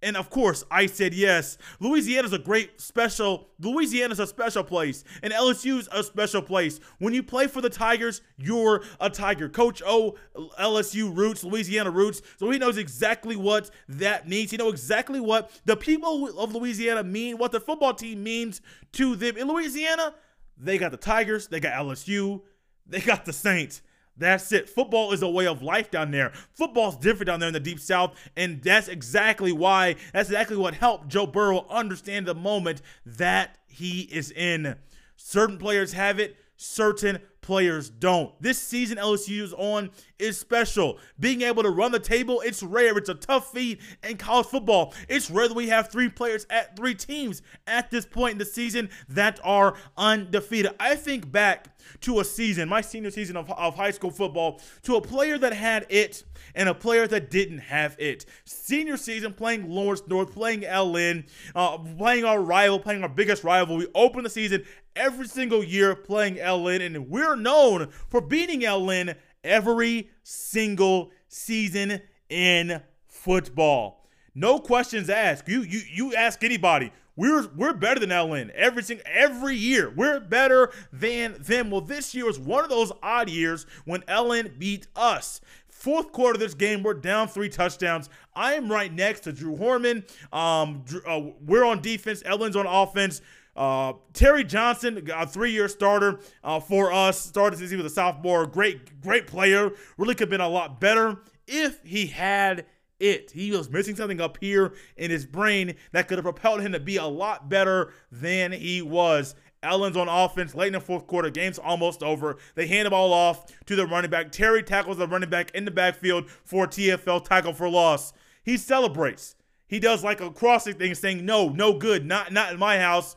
And 0.00 0.16
of 0.16 0.30
course, 0.30 0.64
I 0.70 0.86
said 0.86 1.12
yes. 1.12 1.58
Louisiana's 1.80 2.32
a 2.32 2.38
great 2.38 2.80
special. 2.80 3.48
Louisiana's 3.58 4.20
a 4.20 4.26
special 4.28 4.62
place, 4.62 5.02
and 5.22 5.32
LSU's 5.32 5.88
a 5.90 6.04
special 6.04 6.40
place. 6.40 6.78
When 6.98 7.12
you 7.12 7.22
play 7.22 7.48
for 7.48 7.60
the 7.60 7.70
Tigers, 7.70 8.20
you're 8.36 8.84
a 9.00 9.10
Tiger. 9.10 9.48
Coach 9.48 9.82
O, 9.84 10.14
LSU 10.60 11.14
roots, 11.14 11.42
Louisiana 11.42 11.90
roots, 11.90 12.22
so 12.36 12.48
he 12.50 12.58
knows 12.58 12.78
exactly 12.78 13.34
what 13.34 13.70
that 13.88 14.28
means. 14.28 14.52
He 14.52 14.56
knows 14.56 14.74
exactly 14.74 15.18
what 15.20 15.50
the 15.64 15.76
people 15.76 16.38
of 16.38 16.54
Louisiana 16.54 17.02
mean, 17.02 17.36
what 17.36 17.50
the 17.50 17.60
football 17.60 17.94
team 17.94 18.22
means 18.22 18.60
to 18.92 19.16
them. 19.16 19.36
In 19.36 19.48
Louisiana, 19.48 20.14
they 20.56 20.78
got 20.78 20.92
the 20.92 20.96
Tigers, 20.96 21.48
they 21.48 21.58
got 21.58 21.72
LSU, 21.72 22.42
they 22.86 23.00
got 23.00 23.24
the 23.24 23.32
Saints. 23.32 23.82
That's 24.18 24.52
it. 24.52 24.68
Football 24.68 25.12
is 25.12 25.22
a 25.22 25.28
way 25.28 25.46
of 25.46 25.62
life 25.62 25.90
down 25.90 26.10
there. 26.10 26.32
Football's 26.54 26.96
different 26.96 27.28
down 27.28 27.40
there 27.40 27.48
in 27.48 27.52
the 27.52 27.60
deep 27.60 27.80
south, 27.80 28.14
and 28.36 28.62
that's 28.62 28.88
exactly 28.88 29.52
why, 29.52 29.96
that's 30.12 30.28
exactly 30.28 30.56
what 30.56 30.74
helped 30.74 31.08
Joe 31.08 31.26
Burrow 31.26 31.66
understand 31.70 32.26
the 32.26 32.34
moment 32.34 32.82
that 33.06 33.58
he 33.66 34.02
is 34.02 34.30
in. 34.30 34.76
Certain 35.16 35.58
players 35.58 35.92
have 35.92 36.18
it, 36.18 36.36
certain 36.56 37.20
players 37.48 37.88
don't. 37.88 38.30
This 38.42 38.58
season 38.58 38.98
LSU 38.98 39.42
is 39.42 39.54
on 39.54 39.88
is 40.18 40.38
special. 40.38 40.98
Being 41.18 41.40
able 41.40 41.62
to 41.62 41.70
run 41.70 41.92
the 41.92 41.98
table, 41.98 42.42
it's 42.44 42.62
rare. 42.62 42.98
It's 42.98 43.08
a 43.08 43.14
tough 43.14 43.52
feat 43.52 43.80
in 44.06 44.18
college 44.18 44.48
football. 44.48 44.92
It's 45.08 45.30
rare 45.30 45.48
that 45.48 45.54
we 45.54 45.68
have 45.68 45.88
three 45.88 46.10
players 46.10 46.46
at 46.50 46.76
three 46.76 46.94
teams 46.94 47.40
at 47.66 47.90
this 47.90 48.04
point 48.04 48.32
in 48.32 48.38
the 48.38 48.44
season 48.44 48.90
that 49.08 49.40
are 49.42 49.76
undefeated. 49.96 50.72
I 50.78 50.94
think 50.94 51.32
back 51.32 51.77
to 52.00 52.20
a 52.20 52.24
season, 52.24 52.68
my 52.68 52.80
senior 52.80 53.10
season 53.10 53.36
of, 53.36 53.50
of 53.50 53.74
high 53.74 53.90
school 53.90 54.10
football, 54.10 54.60
to 54.82 54.96
a 54.96 55.00
player 55.00 55.38
that 55.38 55.52
had 55.52 55.86
it 55.88 56.24
and 56.54 56.68
a 56.68 56.74
player 56.74 57.06
that 57.06 57.30
didn't 57.30 57.58
have 57.58 57.96
it. 57.98 58.24
Senior 58.44 58.96
season 58.96 59.32
playing 59.32 59.68
Lawrence 59.68 60.02
North, 60.06 60.32
playing 60.32 60.62
LN, 60.62 61.28
uh, 61.54 61.78
playing 61.78 62.24
our 62.24 62.40
rival, 62.40 62.78
playing 62.78 63.02
our 63.02 63.08
biggest 63.08 63.44
rival. 63.44 63.76
We 63.76 63.86
open 63.94 64.24
the 64.24 64.30
season 64.30 64.64
every 64.96 65.26
single 65.26 65.62
year 65.62 65.94
playing 65.94 66.36
LN, 66.36 66.84
and 66.84 67.08
we're 67.08 67.36
known 67.36 67.88
for 68.08 68.20
beating 68.20 68.60
LN 68.60 69.14
every 69.44 70.10
single 70.22 71.10
season 71.28 72.00
in 72.28 72.82
football. 73.06 74.06
No 74.34 74.58
questions 74.58 75.10
asked. 75.10 75.48
You 75.48 75.62
you 75.62 75.80
you 75.90 76.14
ask 76.14 76.44
anybody. 76.44 76.92
We're 77.18 77.48
we're 77.48 77.74
better 77.74 77.98
than 77.98 78.10
LN 78.10 78.50
every 78.50 78.84
single 78.84 79.04
every 79.12 79.56
year. 79.56 79.90
We're 79.90 80.20
better 80.20 80.70
than 80.92 81.34
them. 81.40 81.68
Well, 81.68 81.80
this 81.80 82.14
year 82.14 82.24
was 82.24 82.38
one 82.38 82.62
of 82.62 82.70
those 82.70 82.92
odd 83.02 83.28
years 83.28 83.66
when 83.84 84.02
LN 84.02 84.56
beat 84.56 84.86
us. 84.94 85.40
Fourth 85.68 86.12
quarter 86.12 86.34
of 86.34 86.40
this 86.40 86.54
game, 86.54 86.84
we're 86.84 86.94
down 86.94 87.26
three 87.26 87.48
touchdowns. 87.48 88.08
I 88.36 88.54
am 88.54 88.70
right 88.70 88.92
next 88.92 89.20
to 89.20 89.32
Drew 89.32 89.56
Horman. 89.56 90.04
Um, 90.32 90.84
uh, 91.04 91.32
we're 91.44 91.64
on 91.64 91.82
defense. 91.82 92.22
LN's 92.22 92.54
on 92.54 92.66
offense. 92.66 93.20
Uh, 93.56 93.94
Terry 94.12 94.44
Johnson, 94.44 95.08
a 95.12 95.26
three-year 95.26 95.66
starter 95.68 96.20
uh, 96.44 96.60
for 96.60 96.92
us, 96.92 97.20
started 97.20 97.58
since 97.58 97.70
he 97.70 97.76
was 97.76 97.86
a 97.86 97.90
sophomore. 97.90 98.46
Great, 98.46 99.00
great 99.00 99.26
player. 99.26 99.72
Really 99.96 100.14
could 100.14 100.28
have 100.28 100.30
been 100.30 100.40
a 100.40 100.48
lot 100.48 100.80
better 100.80 101.18
if 101.48 101.82
he 101.82 102.06
had 102.06 102.64
it. 103.00 103.30
He 103.30 103.50
was 103.50 103.70
missing 103.70 103.96
something 103.96 104.20
up 104.20 104.38
here 104.40 104.74
in 104.96 105.10
his 105.10 105.26
brain 105.26 105.74
that 105.92 106.08
could 106.08 106.18
have 106.18 106.24
propelled 106.24 106.60
him 106.60 106.72
to 106.72 106.80
be 106.80 106.96
a 106.96 107.06
lot 107.06 107.48
better 107.48 107.92
than 108.10 108.52
he 108.52 108.82
was. 108.82 109.34
LN's 109.62 109.96
on 109.96 110.08
offense 110.08 110.54
late 110.54 110.68
in 110.68 110.72
the 110.74 110.80
fourth 110.80 111.06
quarter. 111.06 111.30
Game's 111.30 111.58
almost 111.58 112.02
over. 112.02 112.36
They 112.54 112.66
hand 112.66 112.86
the 112.86 112.90
ball 112.90 113.12
off 113.12 113.46
to 113.66 113.74
the 113.74 113.86
running 113.86 114.10
back. 114.10 114.30
Terry 114.30 114.62
tackles 114.62 114.98
the 114.98 115.08
running 115.08 115.30
back 115.30 115.50
in 115.52 115.64
the 115.64 115.70
backfield 115.70 116.30
for 116.30 116.66
TFL 116.66 117.24
tackle 117.24 117.52
for 117.52 117.68
loss. 117.68 118.12
He 118.42 118.56
celebrates. 118.56 119.34
He 119.66 119.80
does 119.80 120.04
like 120.04 120.20
a 120.20 120.30
crossing 120.30 120.74
thing 120.74 120.94
saying, 120.94 121.24
no, 121.24 121.48
no 121.48 121.74
good, 121.74 122.06
not, 122.06 122.32
not 122.32 122.52
in 122.52 122.58
my 122.58 122.78
house. 122.78 123.16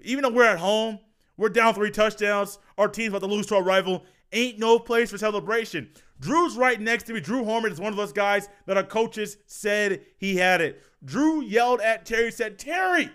Even 0.00 0.22
though 0.22 0.30
we're 0.30 0.44
at 0.44 0.58
home, 0.58 1.00
we're 1.36 1.48
down 1.48 1.74
three 1.74 1.90
touchdowns. 1.90 2.58
Our 2.78 2.88
team's 2.88 3.08
about 3.08 3.20
to 3.20 3.26
lose 3.26 3.46
to 3.46 3.56
our 3.56 3.62
rival. 3.62 4.04
Ain't 4.32 4.58
no 4.58 4.78
place 4.78 5.10
for 5.10 5.18
celebration. 5.18 5.90
Drew's 6.20 6.56
right 6.56 6.80
next 6.80 7.04
to 7.04 7.12
me. 7.12 7.20
Drew 7.20 7.44
Horman 7.44 7.72
is 7.72 7.80
one 7.80 7.92
of 7.92 7.96
those 7.96 8.12
guys 8.12 8.48
that 8.66 8.76
our 8.76 8.84
coaches 8.84 9.36
said 9.46 10.02
he 10.18 10.36
had 10.36 10.60
it. 10.60 10.82
Drew 11.04 11.42
yelled 11.42 11.80
at 11.80 12.06
Terry, 12.06 12.30
said, 12.30 12.58
Terry! 12.58 13.10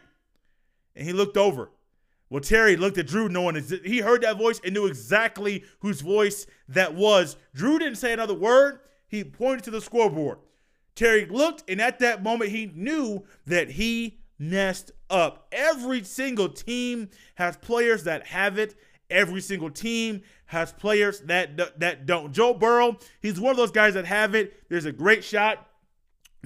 And 0.95 1.05
he 1.05 1.13
looked 1.13 1.37
over. 1.37 1.71
Well, 2.29 2.41
Terry 2.41 2.75
looked 2.75 2.97
at 2.97 3.07
Drew 3.07 3.29
knowing 3.29 3.55
he 3.85 3.99
heard 3.99 4.21
that 4.23 4.37
voice 4.37 4.59
and 4.63 4.73
knew 4.73 4.85
exactly 4.85 5.63
whose 5.79 6.01
voice 6.01 6.45
that 6.67 6.93
was. 6.93 7.37
Drew 7.55 7.79
didn't 7.79 7.97
say 7.97 8.11
another 8.11 8.33
word. 8.33 8.79
He 9.07 9.23
pointed 9.23 9.63
to 9.65 9.71
the 9.71 9.79
scoreboard. 9.79 10.39
Terry 10.93 11.25
looked, 11.25 11.63
and 11.69 11.79
at 11.79 11.99
that 11.99 12.23
moment, 12.23 12.51
he 12.51 12.71
knew 12.75 13.23
that 13.45 13.71
he 13.71 14.19
messed 14.37 14.91
up. 15.09 15.47
Every 15.51 16.03
single 16.03 16.49
team 16.49 17.09
has 17.35 17.55
players 17.57 18.03
that 18.03 18.27
have 18.27 18.57
it. 18.57 18.75
Every 19.09 19.41
single 19.41 19.69
team 19.69 20.21
has 20.47 20.73
players 20.73 21.21
that 21.21 21.79
that 21.79 22.05
don't. 22.05 22.31
Joe 22.33 22.53
Burrow, 22.53 22.97
he's 23.21 23.39
one 23.39 23.51
of 23.51 23.57
those 23.57 23.71
guys 23.71 23.93
that 23.93 24.05
have 24.05 24.35
it. 24.35 24.69
There's 24.69 24.85
a 24.85 24.91
great 24.91 25.23
shot 25.23 25.67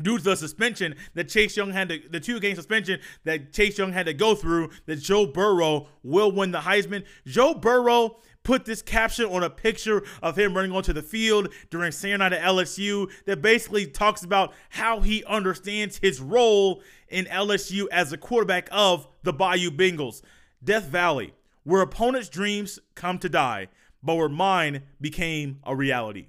due 0.02 0.17
to 0.17 0.24
the 0.24 0.36
suspension 0.36 0.95
that 1.13 1.30
Chase 1.30 1.56
Young 1.58 1.71
had 1.71 1.89
to, 1.89 2.00
the 2.10 2.19
two 2.19 2.39
game 2.39 2.56
suspension 2.56 3.00
that 3.24 3.54
Chase 3.54 3.78
Young 3.78 3.91
had 3.91 4.06
to 4.06 4.13
go 4.13 4.36
through, 4.36 4.69
that 4.86 4.97
Joe 4.97 5.26
Burrow 5.26 5.88
will 6.04 6.32
win 6.32 6.52
the 6.52 6.60
Heisman. 6.60 7.04
Joe 7.26 7.54
Burrow 7.54 8.17
put 8.43 8.65
this 8.65 8.82
caption 8.82 9.26
on 9.26 9.43
a 9.43 9.50
picture 9.50 10.04
of 10.21 10.38
him 10.38 10.56
running 10.56 10.71
onto 10.71 10.93
the 10.93 11.02
field 11.02 11.50
during 11.69 11.91
Saturday 11.91 12.17
night 12.17 12.34
at 12.34 12.41
LSU 12.41 13.10
that 13.26 13.41
basically 13.41 13.86
talks 13.86 14.24
about 14.24 14.54
how 14.69 15.02
he 15.02 15.24
understands 15.26 15.97
his 15.97 16.19
role 16.19 16.82
in 17.10 17.26
LSU 17.26 17.86
as 17.91 18.12
a 18.12 18.17
quarterback 18.17 18.67
of 18.71 19.08
the 19.24 19.34
Bayou 19.34 19.69
Bengals. 19.69 20.21
Death 20.63 20.86
Valley, 20.86 21.34
where 21.63 21.82
opponents' 21.82 22.30
dreams 22.30 22.80
come 22.95 23.19
to 23.19 23.30
die, 23.30 23.67
but 24.02 24.15
where 24.15 24.30
mine 24.30 24.84
became 25.00 25.60
a 25.63 25.76
reality. 25.76 26.28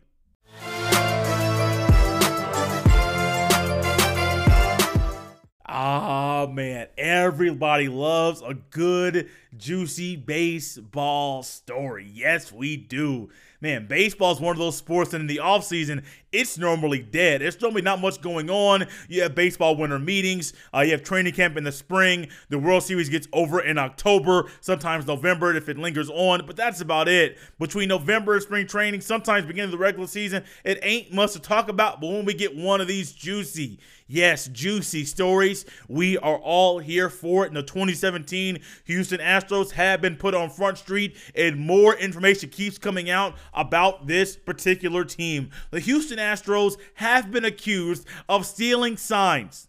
Ah, 5.75 6.43
oh, 6.43 6.47
man. 6.49 6.89
Everybody 6.99 7.89
loves 7.89 8.43
a 8.43 8.53
good, 8.53 9.31
juicy 9.57 10.17
baseball 10.17 11.43
story. 11.43 12.11
Yes, 12.13 12.53
we 12.53 12.77
do. 12.77 13.29
Man, 13.61 13.87
baseball 13.87 14.33
is 14.33 14.41
one 14.41 14.57
of 14.57 14.59
those 14.59 14.77
sports 14.77 15.13
that 15.13 15.21
in 15.21 15.29
the 15.29 15.37
offseason, 15.37 16.03
it's 16.33 16.59
normally 16.59 16.99
dead. 16.99 17.43
There's 17.43 17.61
normally 17.61 17.83
not 17.83 18.01
much 18.01 18.21
going 18.21 18.51
on. 18.51 18.87
You 19.09 19.23
have 19.23 19.37
baseball 19.37 19.77
winter 19.77 20.01
meetings. 20.01 20.53
Uh, 20.75 20.81
you 20.81 20.91
have 20.91 21.05
training 21.05 21.35
camp 21.35 21.57
in 21.57 21.63
the 21.63 21.71
spring. 21.71 22.27
The 22.49 22.59
World 22.59 22.83
Series 22.83 23.09
gets 23.09 23.29
over 23.33 23.61
in 23.61 23.79
October, 23.79 24.51
sometimes 24.61 25.07
November 25.07 25.55
if 25.55 25.69
it 25.69 25.79
lingers 25.79 26.11
on, 26.11 26.45
but 26.45 26.57
that's 26.57 26.81
about 26.81 27.07
it. 27.07 27.39
Between 27.61 27.89
November 27.89 28.35
and 28.35 28.43
spring 28.43 28.67
training, 28.67 29.01
sometimes 29.01 29.47
beginning 29.47 29.67
of 29.67 29.79
the 29.79 29.79
regular 29.79 30.09
season, 30.09 30.43
it 30.65 30.81
ain't 30.83 31.13
much 31.13 31.33
to 31.35 31.39
talk 31.39 31.69
about, 31.69 32.01
but 32.01 32.09
when 32.09 32.25
we 32.25 32.35
get 32.35 32.57
one 32.57 32.81
of 32.81 32.89
these 32.89 33.13
juicy, 33.13 33.79
Yes, 34.13 34.47
juicy 34.49 35.07
stories. 35.07 35.65
We 35.89 36.19
are 36.19 36.37
all 36.37 36.81
here 36.81 37.09
for 37.09 37.47
it. 37.47 37.49
In 37.49 37.55
the 37.55 37.63
2017 37.63 38.59
Houston 38.85 39.21
Astros 39.21 39.42
have 39.73 40.01
been 40.01 40.17
put 40.17 40.35
on 40.35 40.51
Front 40.51 40.79
Street, 40.79 41.17
and 41.35 41.59
more 41.59 41.95
information 41.95 42.51
keeps 42.51 42.79
coming 42.79 43.11
out 43.11 43.35
about 43.55 44.07
this 44.07 44.37
particular 44.37 45.05
team. 45.05 45.51
The 45.71 45.81
Houston 45.81 46.19
Astros 46.19 46.77
have 46.95 47.31
been 47.31 47.45
accused 47.45 48.07
of 48.29 48.47
stealing 48.47 48.97
signs. 48.97 49.69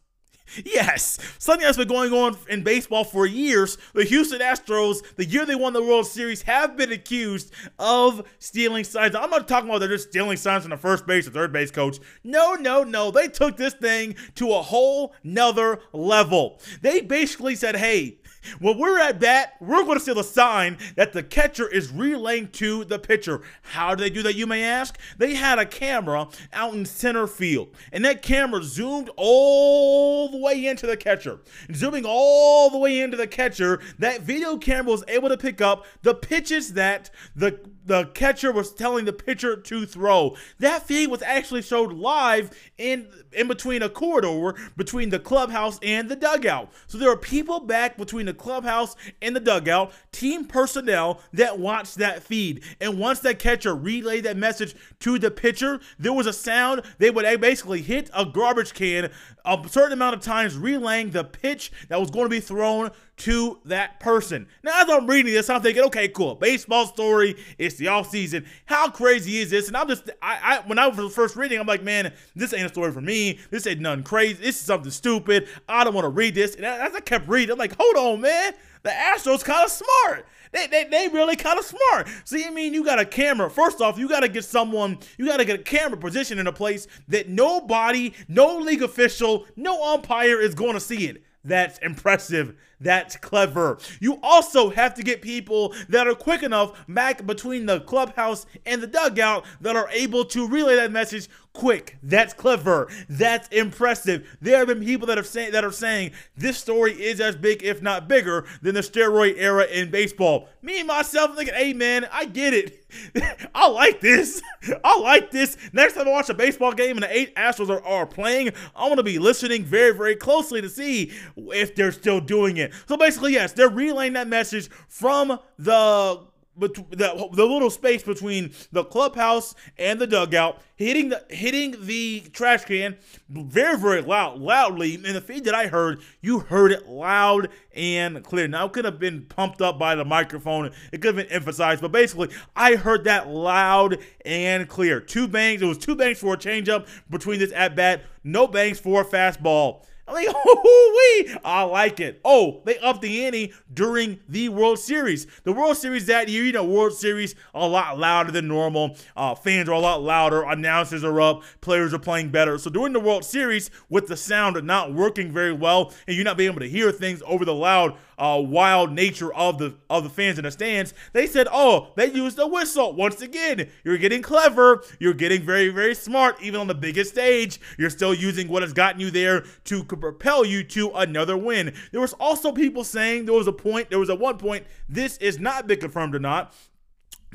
Yes, 0.66 1.18
something 1.40 1.66
that's 1.66 1.78
been 1.78 1.88
going 1.88 2.12
on 2.14 2.38
in 2.50 2.64
baseball 2.64 3.04
for 3.04 3.26
years. 3.26 3.78
The 3.94 4.04
Houston 4.04 4.40
Astros, 4.40 5.02
the 5.16 5.26
year 5.26 5.46
they 5.46 5.56
won 5.56 5.74
the 5.74 5.82
World 5.82 6.06
Series, 6.06 6.44
have 6.44 6.78
been 6.78 6.92
accused 6.92 7.52
of 7.80 8.28
stealing 8.40 8.84
signs. 8.84 9.16
I'm 9.16 9.30
not 9.30 9.48
talking 9.48 9.70
about 9.70 9.80
they're 9.80 9.90
just 9.90 10.10
stealing 10.10 10.38
signs 10.38 10.64
from 10.64 10.72
the 10.72 10.78
first 10.78 11.08
base 11.08 11.28
or 11.28 11.32
third 11.32 11.54
base 11.54 11.72
coach. 11.72 11.98
No, 12.24 12.54
no, 12.54 12.84
no. 12.84 13.10
They 13.10 13.30
took 13.30 13.58
this 13.58 13.74
thing 13.74 14.16
to 14.36 14.54
a 14.54 14.62
whole 14.62 15.16
nother 15.24 15.80
level. 15.92 16.60
They 16.82 17.02
basically 17.02 17.56
said, 17.56 17.78
hey, 17.78 18.20
when 18.60 18.78
we're 18.78 19.00
at 19.00 19.20
bat, 19.20 19.56
we're 19.60 19.84
going 19.84 19.98
to 19.98 20.04
see 20.04 20.14
the 20.14 20.24
sign 20.24 20.78
that 20.96 21.14
the 21.14 21.24
catcher 21.24 21.68
is 21.68 21.92
relaying 21.92 22.50
to 22.50 22.86
the 22.86 23.00
pitcher. 23.00 23.42
How 23.62 23.96
do 23.96 24.04
they 24.04 24.10
do 24.10 24.24
that, 24.24 24.36
you 24.36 24.48
may 24.48 24.64
ask? 24.64 24.98
They 25.18 25.36
had 25.36 25.60
a 25.60 25.66
camera 25.66 26.28
out 26.52 26.74
in 26.74 26.86
center 26.86 27.28
field, 27.28 27.70
and 27.92 28.04
that 28.06 28.22
camera 28.22 28.64
zoomed 28.64 29.10
all 29.16 30.30
the 30.30 30.38
way 30.38 30.66
into 30.66 30.88
the 30.88 30.98
catcher. 30.98 31.40
Zooming 31.74 32.06
all 32.06 32.70
the 32.70 32.78
way 32.78 33.00
into 33.00 33.18
the 33.18 33.28
catcher, 33.28 33.80
that 34.00 34.22
video 34.22 34.58
camera 34.58 34.92
was 34.92 35.04
able 35.08 35.30
to 35.30 35.38
pick 35.38 35.62
up 35.62 35.86
the 36.02 36.14
pitches 36.14 36.74
that 36.74 37.10
the 37.36 37.60
the 37.86 38.06
catcher 38.14 38.52
was 38.52 38.74
telling 38.74 39.06
the 39.06 39.14
pitcher 39.14 39.56
to 39.56 39.86
throw. 39.86 40.36
That 40.60 40.84
feed 40.84 41.08
was 41.08 41.22
actually 41.22 41.62
showed 41.62 41.94
live 41.94 42.52
in 42.78 43.08
in 43.32 43.48
between 43.48 43.82
a 43.82 43.90
corridor 43.90 44.56
between 44.78 45.10
the 45.10 45.20
clubhouse 45.20 45.80
and 45.82 46.10
the 46.10 46.16
dugout. 46.16 46.72
So 46.88 46.98
there 46.98 47.10
are 47.10 47.18
people 47.18 47.60
back 47.60 47.98
between 47.98 48.26
the 48.26 48.34
clubhouse 48.34 48.96
and 49.22 49.36
the 49.36 49.40
dugout, 49.40 49.92
team 50.12 50.46
personnel 50.46 51.20
that 51.34 51.60
watched 51.60 51.96
that 51.96 52.24
feed. 52.24 52.64
And 52.80 53.00
once 53.00 53.20
that 53.20 53.40
catcher 53.40 53.76
relayed 53.76 54.26
that 54.26 54.38
message 54.38 54.76
to 55.00 55.18
the 55.18 55.32
pitcher, 55.32 55.80
there 55.98 56.14
was 56.14 56.28
a 56.28 56.34
sound 56.34 56.84
they 57.00 57.10
would 57.10 57.42
basically 57.42 57.82
hit 57.82 58.10
a 58.14 58.26
garbage 58.26 58.74
can 58.74 59.12
a 59.46 59.62
certain 59.68 59.94
amount 59.94 60.16
of 60.16 60.22
times 60.22 60.58
relaying 60.58 61.12
the 61.12 61.24
pitch 61.24 61.72
that 61.90 62.00
was 62.00 62.10
going 62.10 62.26
to 62.26 62.30
be 62.30 62.40
thrown 62.40 62.92
to 63.16 63.60
that 63.66 64.00
person. 64.00 64.48
Now, 64.64 64.82
as 64.82 64.90
I'm 64.90 65.06
reading 65.06 65.34
this, 65.34 65.50
I'm 65.50 65.62
thinking, 65.62 65.84
okay, 65.84 66.08
cool. 66.08 66.36
Baseball 66.36 66.88
story. 66.88 67.36
It's 67.58 67.76
the 67.76 67.90
off 67.90 68.10
season. 68.10 68.46
How 68.66 68.90
crazy 68.90 69.38
is 69.38 69.50
this? 69.50 69.68
And 69.68 69.78
I'm 69.78 69.88
just, 69.88 70.10
I, 70.22 70.40
I 70.42 70.68
when 70.68 70.80
I 70.80 70.88
was 70.88 71.14
first 71.14 71.36
reading, 71.36 71.60
I'm 71.60 71.68
like, 71.68 71.84
man, 71.84 72.14
this 72.36 72.54
ain't 72.54 72.66
a 72.66 72.70
story 72.70 72.92
for 72.92 73.02
me. 73.02 73.40
This 73.50 73.68
ain't 73.68 73.82
nothing 73.82 74.04
crazy. 74.04 74.42
This 74.42 74.60
is 74.60 74.66
something 74.66 74.92
stupid. 74.92 75.48
I 75.68 75.84
don't 75.84 75.94
want 75.94 76.06
to 76.06 76.10
read 76.10 76.36
this. 76.36 76.56
And 76.56 76.66
as 76.66 76.96
I 76.96 77.00
kept 77.02 77.28
reading, 77.28 77.52
I'm 77.52 77.60
like, 77.60 77.76
hold 77.78 77.96
on, 77.96 78.22
man. 78.22 78.54
The 78.84 78.90
Astros 78.90 79.44
kind 79.44 79.64
of 79.64 79.72
smart. 79.72 80.26
They, 80.54 80.68
they, 80.68 80.84
they 80.86 81.08
really 81.10 81.36
kind 81.36 81.60
of 81.60 81.66
smart. 81.66 82.08
See, 82.24 82.46
I 82.46 82.52
mean, 82.52 82.74
you 82.74 82.86
got 82.86 83.00
a 83.00 83.06
camera. 83.06 83.50
First 83.50 83.82
off, 83.82 83.98
you 83.98 84.08
got 84.08 84.22
to 84.22 84.30
get 84.30 84.46
someone, 84.46 85.00
you 85.18 85.26
got 85.26 85.38
to 85.38 85.46
get 85.46 85.60
a 85.60 85.64
camera 85.64 85.98
position 85.98 86.40
in 86.40 86.48
a 86.48 86.54
place 86.54 86.88
that 87.08 87.28
nobody, 87.28 88.14
no 88.28 88.58
league 88.60 88.84
official, 88.84 89.46
no 89.56 89.94
umpire 89.94 90.40
is 90.40 90.56
going 90.56 90.74
to 90.74 90.80
see 90.80 91.08
it. 91.08 91.24
That's 91.44 91.78
impressive. 91.80 92.56
That's 92.84 93.16
clever. 93.16 93.78
You 94.00 94.20
also 94.22 94.70
have 94.70 94.94
to 94.96 95.04
get 95.04 95.22
people 95.22 95.74
that 95.90 96.08
are 96.08 96.16
quick 96.16 96.44
enough 96.44 96.86
back 96.88 97.26
between 97.26 97.66
the 97.66 97.80
clubhouse 97.82 98.46
and 98.66 98.82
the 98.82 98.88
dugout 98.88 99.46
that 99.62 99.76
are 99.76 99.90
able 99.92 100.26
to 100.26 100.48
relay 100.48 100.76
that 100.76 100.92
message 100.92 101.30
quick. 101.54 101.98
That's 102.02 102.34
clever. 102.34 102.90
That's 103.08 103.48
impressive. 103.50 104.28
There 104.42 104.58
have 104.58 104.68
been 104.68 104.84
people 104.84 105.08
that 105.08 105.18
have 105.18 105.28
say, 105.28 105.52
that 105.52 105.64
are 105.64 105.72
saying 105.72 106.12
this 106.36 106.58
story 106.58 106.94
is 106.94 107.22
as 107.22 107.36
big, 107.36 107.64
if 107.64 107.82
not 107.82 108.08
bigger, 108.08 108.46
than 108.62 108.76
the 108.76 108.82
steroid 108.82 109.36
era 109.38 109.66
in 109.66 109.92
baseball. 109.92 110.50
Me 110.62 110.80
and 110.80 110.88
myself 110.88 111.36
thinking, 111.36 111.54
hey 111.54 111.74
man, 111.74 112.08
I 112.12 112.26
get 112.26 112.54
it. 112.54 112.86
I 113.56 113.70
like 113.70 114.02
this. 114.02 114.42
I 114.84 115.00
like 115.00 115.32
this. 115.32 115.58
Next 115.72 115.94
time 115.94 116.08
I 116.08 116.12
watch 116.12 116.30
a 116.30 116.34
baseball 116.34 116.74
game 116.74 116.98
and 116.98 117.04
the 117.04 117.16
eight 117.16 117.36
Astros 117.36 117.70
are, 117.70 117.84
are 117.86 118.06
playing, 118.06 118.52
I 118.76 118.88
want 118.88 118.98
to 118.98 119.04
be 119.04 119.20
listening 119.20 119.64
very, 119.64 119.96
very 119.96 120.16
closely 120.16 120.62
to 120.62 120.70
see 120.70 121.12
if 121.36 121.76
they're 121.76 121.92
still 121.92 122.20
doing 122.20 122.58
it. 122.58 122.73
So 122.88 122.98
basically, 122.98 123.34
yes, 123.34 123.54
they're 123.54 123.70
relaying 123.70 124.14
that 124.14 124.28
message 124.28 124.70
from 124.88 125.40
the 125.58 126.28
but 126.56 126.76
the, 126.76 127.30
the 127.34 127.46
little 127.46 127.70
space 127.70 128.04
between 128.04 128.52
the 128.72 128.84
clubhouse 128.84 129.56
and 129.78 130.00
the 130.00 130.08
dugout, 130.08 130.62
hitting 130.76 131.10
the 131.10 131.24
hitting 131.30 131.76
the 131.86 132.22
trash 132.32 132.66
can 132.66 132.98
very 133.30 133.78
very 133.78 134.02
loud, 134.02 134.40
loudly. 134.40 134.96
In 134.96 135.14
the 135.14 135.22
feed 135.22 135.46
that 135.46 135.56
I 135.56 135.68
heard, 135.68 136.02
you 136.22 136.40
heard 136.40 136.72
it 136.72 136.88
loud 136.88 137.50
and 137.76 138.24
clear. 138.24 138.48
Now 138.48 138.66
it 138.66 138.74
could 138.74 138.86
have 138.86 139.00
been 139.00 139.26
pumped 139.26 139.62
up 139.62 139.80
by 139.80 139.96
the 139.96 140.06
microphone. 140.06 140.72
It 140.92 141.02
could 141.02 141.16
have 141.16 141.28
been 141.28 141.36
emphasized, 141.36 141.82
but 141.82 141.92
basically, 141.92 142.30
I 142.56 142.76
heard 142.76 143.06
that 143.06 143.30
loud 143.30 143.98
and 144.26 144.68
clear. 144.68 145.00
Two 145.00 145.28
bangs. 145.28 145.62
It 145.62 145.66
was 145.66 145.78
two 145.78 145.96
bangs 145.96 146.20
for 146.20 146.34
a 146.34 146.38
changeup 146.38 146.88
between 147.10 147.40
this 147.40 147.52
at 147.54 147.76
bat. 147.76 148.04
No 148.24 148.48
bangs 148.48 148.80
for 148.80 149.02
a 149.02 149.06
fastball. 149.06 149.86
I'm 150.08 150.16
like, 150.16 150.28
oh, 150.34 151.24
wee, 151.26 151.36
I 151.46 151.64
like 151.64 152.00
it. 152.00 152.20
Oh, 152.26 152.62
they 152.66 152.78
upped 152.80 153.02
the 153.02 153.26
ante 153.26 153.54
during 153.74 154.20
the 154.28 154.50
World 154.50 154.80
Series. 154.80 155.28
The 155.44 155.54
World 155.54 155.78
Series 155.78 156.06
that 156.08 156.28
year, 156.28 156.44
you 156.44 156.52
know, 156.52 156.66
World 156.66 156.94
Series 156.94 157.36
a 157.54 157.68
lot 157.68 157.98
louder 157.98 158.32
than 158.32 158.48
normal. 158.48 158.98
Uh, 159.16 159.36
fans 159.36 159.70
are 159.70 159.74
a 159.74 159.80
lot 159.80 160.02
louder. 160.02 160.44
Announcers 160.44 161.04
are 161.04 161.22
up. 161.22 161.44
Players 161.62 161.94
are 161.94 162.00
playing 162.00 162.32
better. 162.32 162.58
So 162.58 162.70
during 162.70 162.94
the 162.94 163.00
World 163.00 163.24
Series, 163.24 163.72
with 163.90 164.08
the 164.08 164.18
sound 164.18 164.62
not 164.64 164.94
working 164.94 165.32
very 165.32 165.54
well, 165.54 165.94
and 166.08 166.16
you're 166.16 166.26
not 166.26 166.38
being 166.38 166.52
able 166.52 166.60
to 166.60 166.70
hear 166.70 166.92
things 166.92 167.24
over 167.26 167.46
the 167.46 167.54
loud 167.54 167.98
uh, 168.24 168.40
wild 168.40 168.94
nature 168.94 169.34
of 169.34 169.58
the 169.58 169.76
of 169.90 170.06
the 170.06 170.10
fans 170.10 170.38
in 170.38 170.46
the 170.46 170.52
stands, 170.52 170.94
they 171.12 171.28
said, 171.28 171.46
"Oh, 171.52 171.90
they 171.98 172.10
used 172.10 172.40
a 172.40 172.48
whistle 172.48 172.94
once 172.94 173.22
again. 173.22 173.70
You're 173.84 173.98
getting 173.98 174.22
clever. 174.22 174.82
You're 174.98 175.14
getting 175.14 175.44
very, 175.44 175.68
very 175.68 175.94
smart. 175.94 176.42
Even 176.42 176.62
on 176.62 176.68
the 176.68 176.76
biggest 176.76 177.12
stage, 177.12 177.60
you're 177.78 177.90
still 177.90 178.14
using 178.14 178.48
what 178.48 178.64
has 178.64 178.72
gotten 178.72 179.02
you 179.02 179.12
there 179.12 179.44
to 179.66 179.84
propel 179.84 180.46
you 180.46 180.64
to 180.64 180.92
another 180.92 181.36
win." 181.36 181.74
There 181.92 182.00
was 182.00 182.14
also 182.14 182.54
people 182.54 182.86
saying 182.86 183.26
there 183.26 183.36
was 183.36 183.48
a 183.48 183.52
point. 183.52 183.90
There 183.90 184.00
was 184.00 184.10
a 184.10 184.16
one 184.16 184.38
point. 184.38 184.68
This 184.88 185.18
is 185.18 185.38
not 185.38 185.68
been 185.68 185.82
confirmed 185.82 186.16
or 186.16 186.20
not 186.20 186.56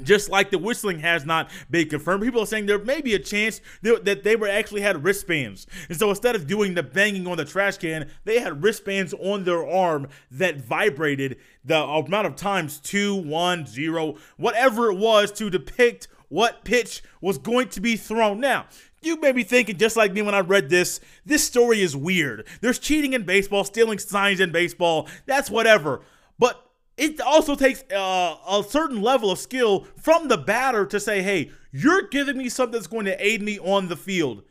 just 0.03 0.31
like 0.31 0.51
the 0.51 0.59
whistling 0.59 1.01
has 1.01 1.25
not 1.25 1.51
been 1.71 1.89
confirmed, 1.89 2.23
people 2.23 2.43
are 2.43 2.47
saying 2.47 2.67
there 2.67 2.79
may 2.79 3.01
be 3.01 3.15
a 3.15 3.19
chance 3.19 3.61
that 3.83 4.23
they 4.25 4.37
were 4.37 4.49
actually 4.49 4.81
had 4.81 5.05
wristbands. 5.05 5.67
And 5.89 5.99
so 5.99 6.11
instead 6.11 6.37
of 6.37 6.47
doing 6.47 6.75
the 6.75 6.83
banging 6.83 7.27
on 7.27 7.37
the 7.37 7.45
trash 7.45 7.79
can, 7.79 8.11
they 8.25 8.41
had 8.41 8.63
wristbands 8.63 9.15
on 9.15 9.45
their 9.45 9.67
arm 9.67 10.09
that 10.31 10.57
vibrated 10.57 11.39
the 11.65 11.83
amount 11.83 12.27
of 12.27 12.37
times 12.37 12.79
two, 12.81 13.15
one, 13.15 13.67
zero, 13.67 14.17
whatever 14.37 14.91
it 14.91 14.97
was 14.97 15.33
to 15.33 15.51
depict 15.51 16.09
what 16.29 16.65
pitch 16.65 17.03
was 17.21 17.39
going 17.39 17.69
to 17.69 17.81
be 17.81 17.97
thrown. 17.97 18.41
Now, 18.41 18.67
you 19.01 19.21
may 19.21 19.33
be 19.33 19.45
thinking, 19.45 19.77
just 19.77 19.97
like 19.97 20.13
me 20.13 20.23
when 20.23 20.35
I 20.35 20.41
read 20.41 20.69
this, 20.69 21.01
this 21.25 21.45
story 21.45 21.81
is 21.81 21.97
weird. 21.97 22.47
There's 22.61 22.79
cheating 22.79 23.13
in 23.13 23.25
baseball, 23.25 23.65
stealing 23.65 23.99
signs 23.99 24.41
in 24.41 24.51
baseball, 24.51 25.09
that's 25.27 25.51
whatever. 25.51 26.03
But 26.39 26.68
it 26.99 27.21
also 27.21 27.55
takes 27.55 27.85
uh, 27.93 28.37
a 28.49 28.65
certain 28.69 29.01
level 29.01 29.31
of 29.31 29.39
skill 29.39 29.87
from 29.97 30.29
the 30.29 30.37
batter 30.37 30.85
to 30.87 30.99
say, 30.99 31.23
hey, 31.23 31.51
you're 31.71 32.09
giving 32.09 32.37
me 32.37 32.49
something 32.49 32.73
that's 32.73 32.89
going 32.89 33.07
to 33.07 33.25
aid 33.25 33.41
me 33.41 33.59
on 33.61 33.89
the 33.89 33.97
field. 33.97 34.43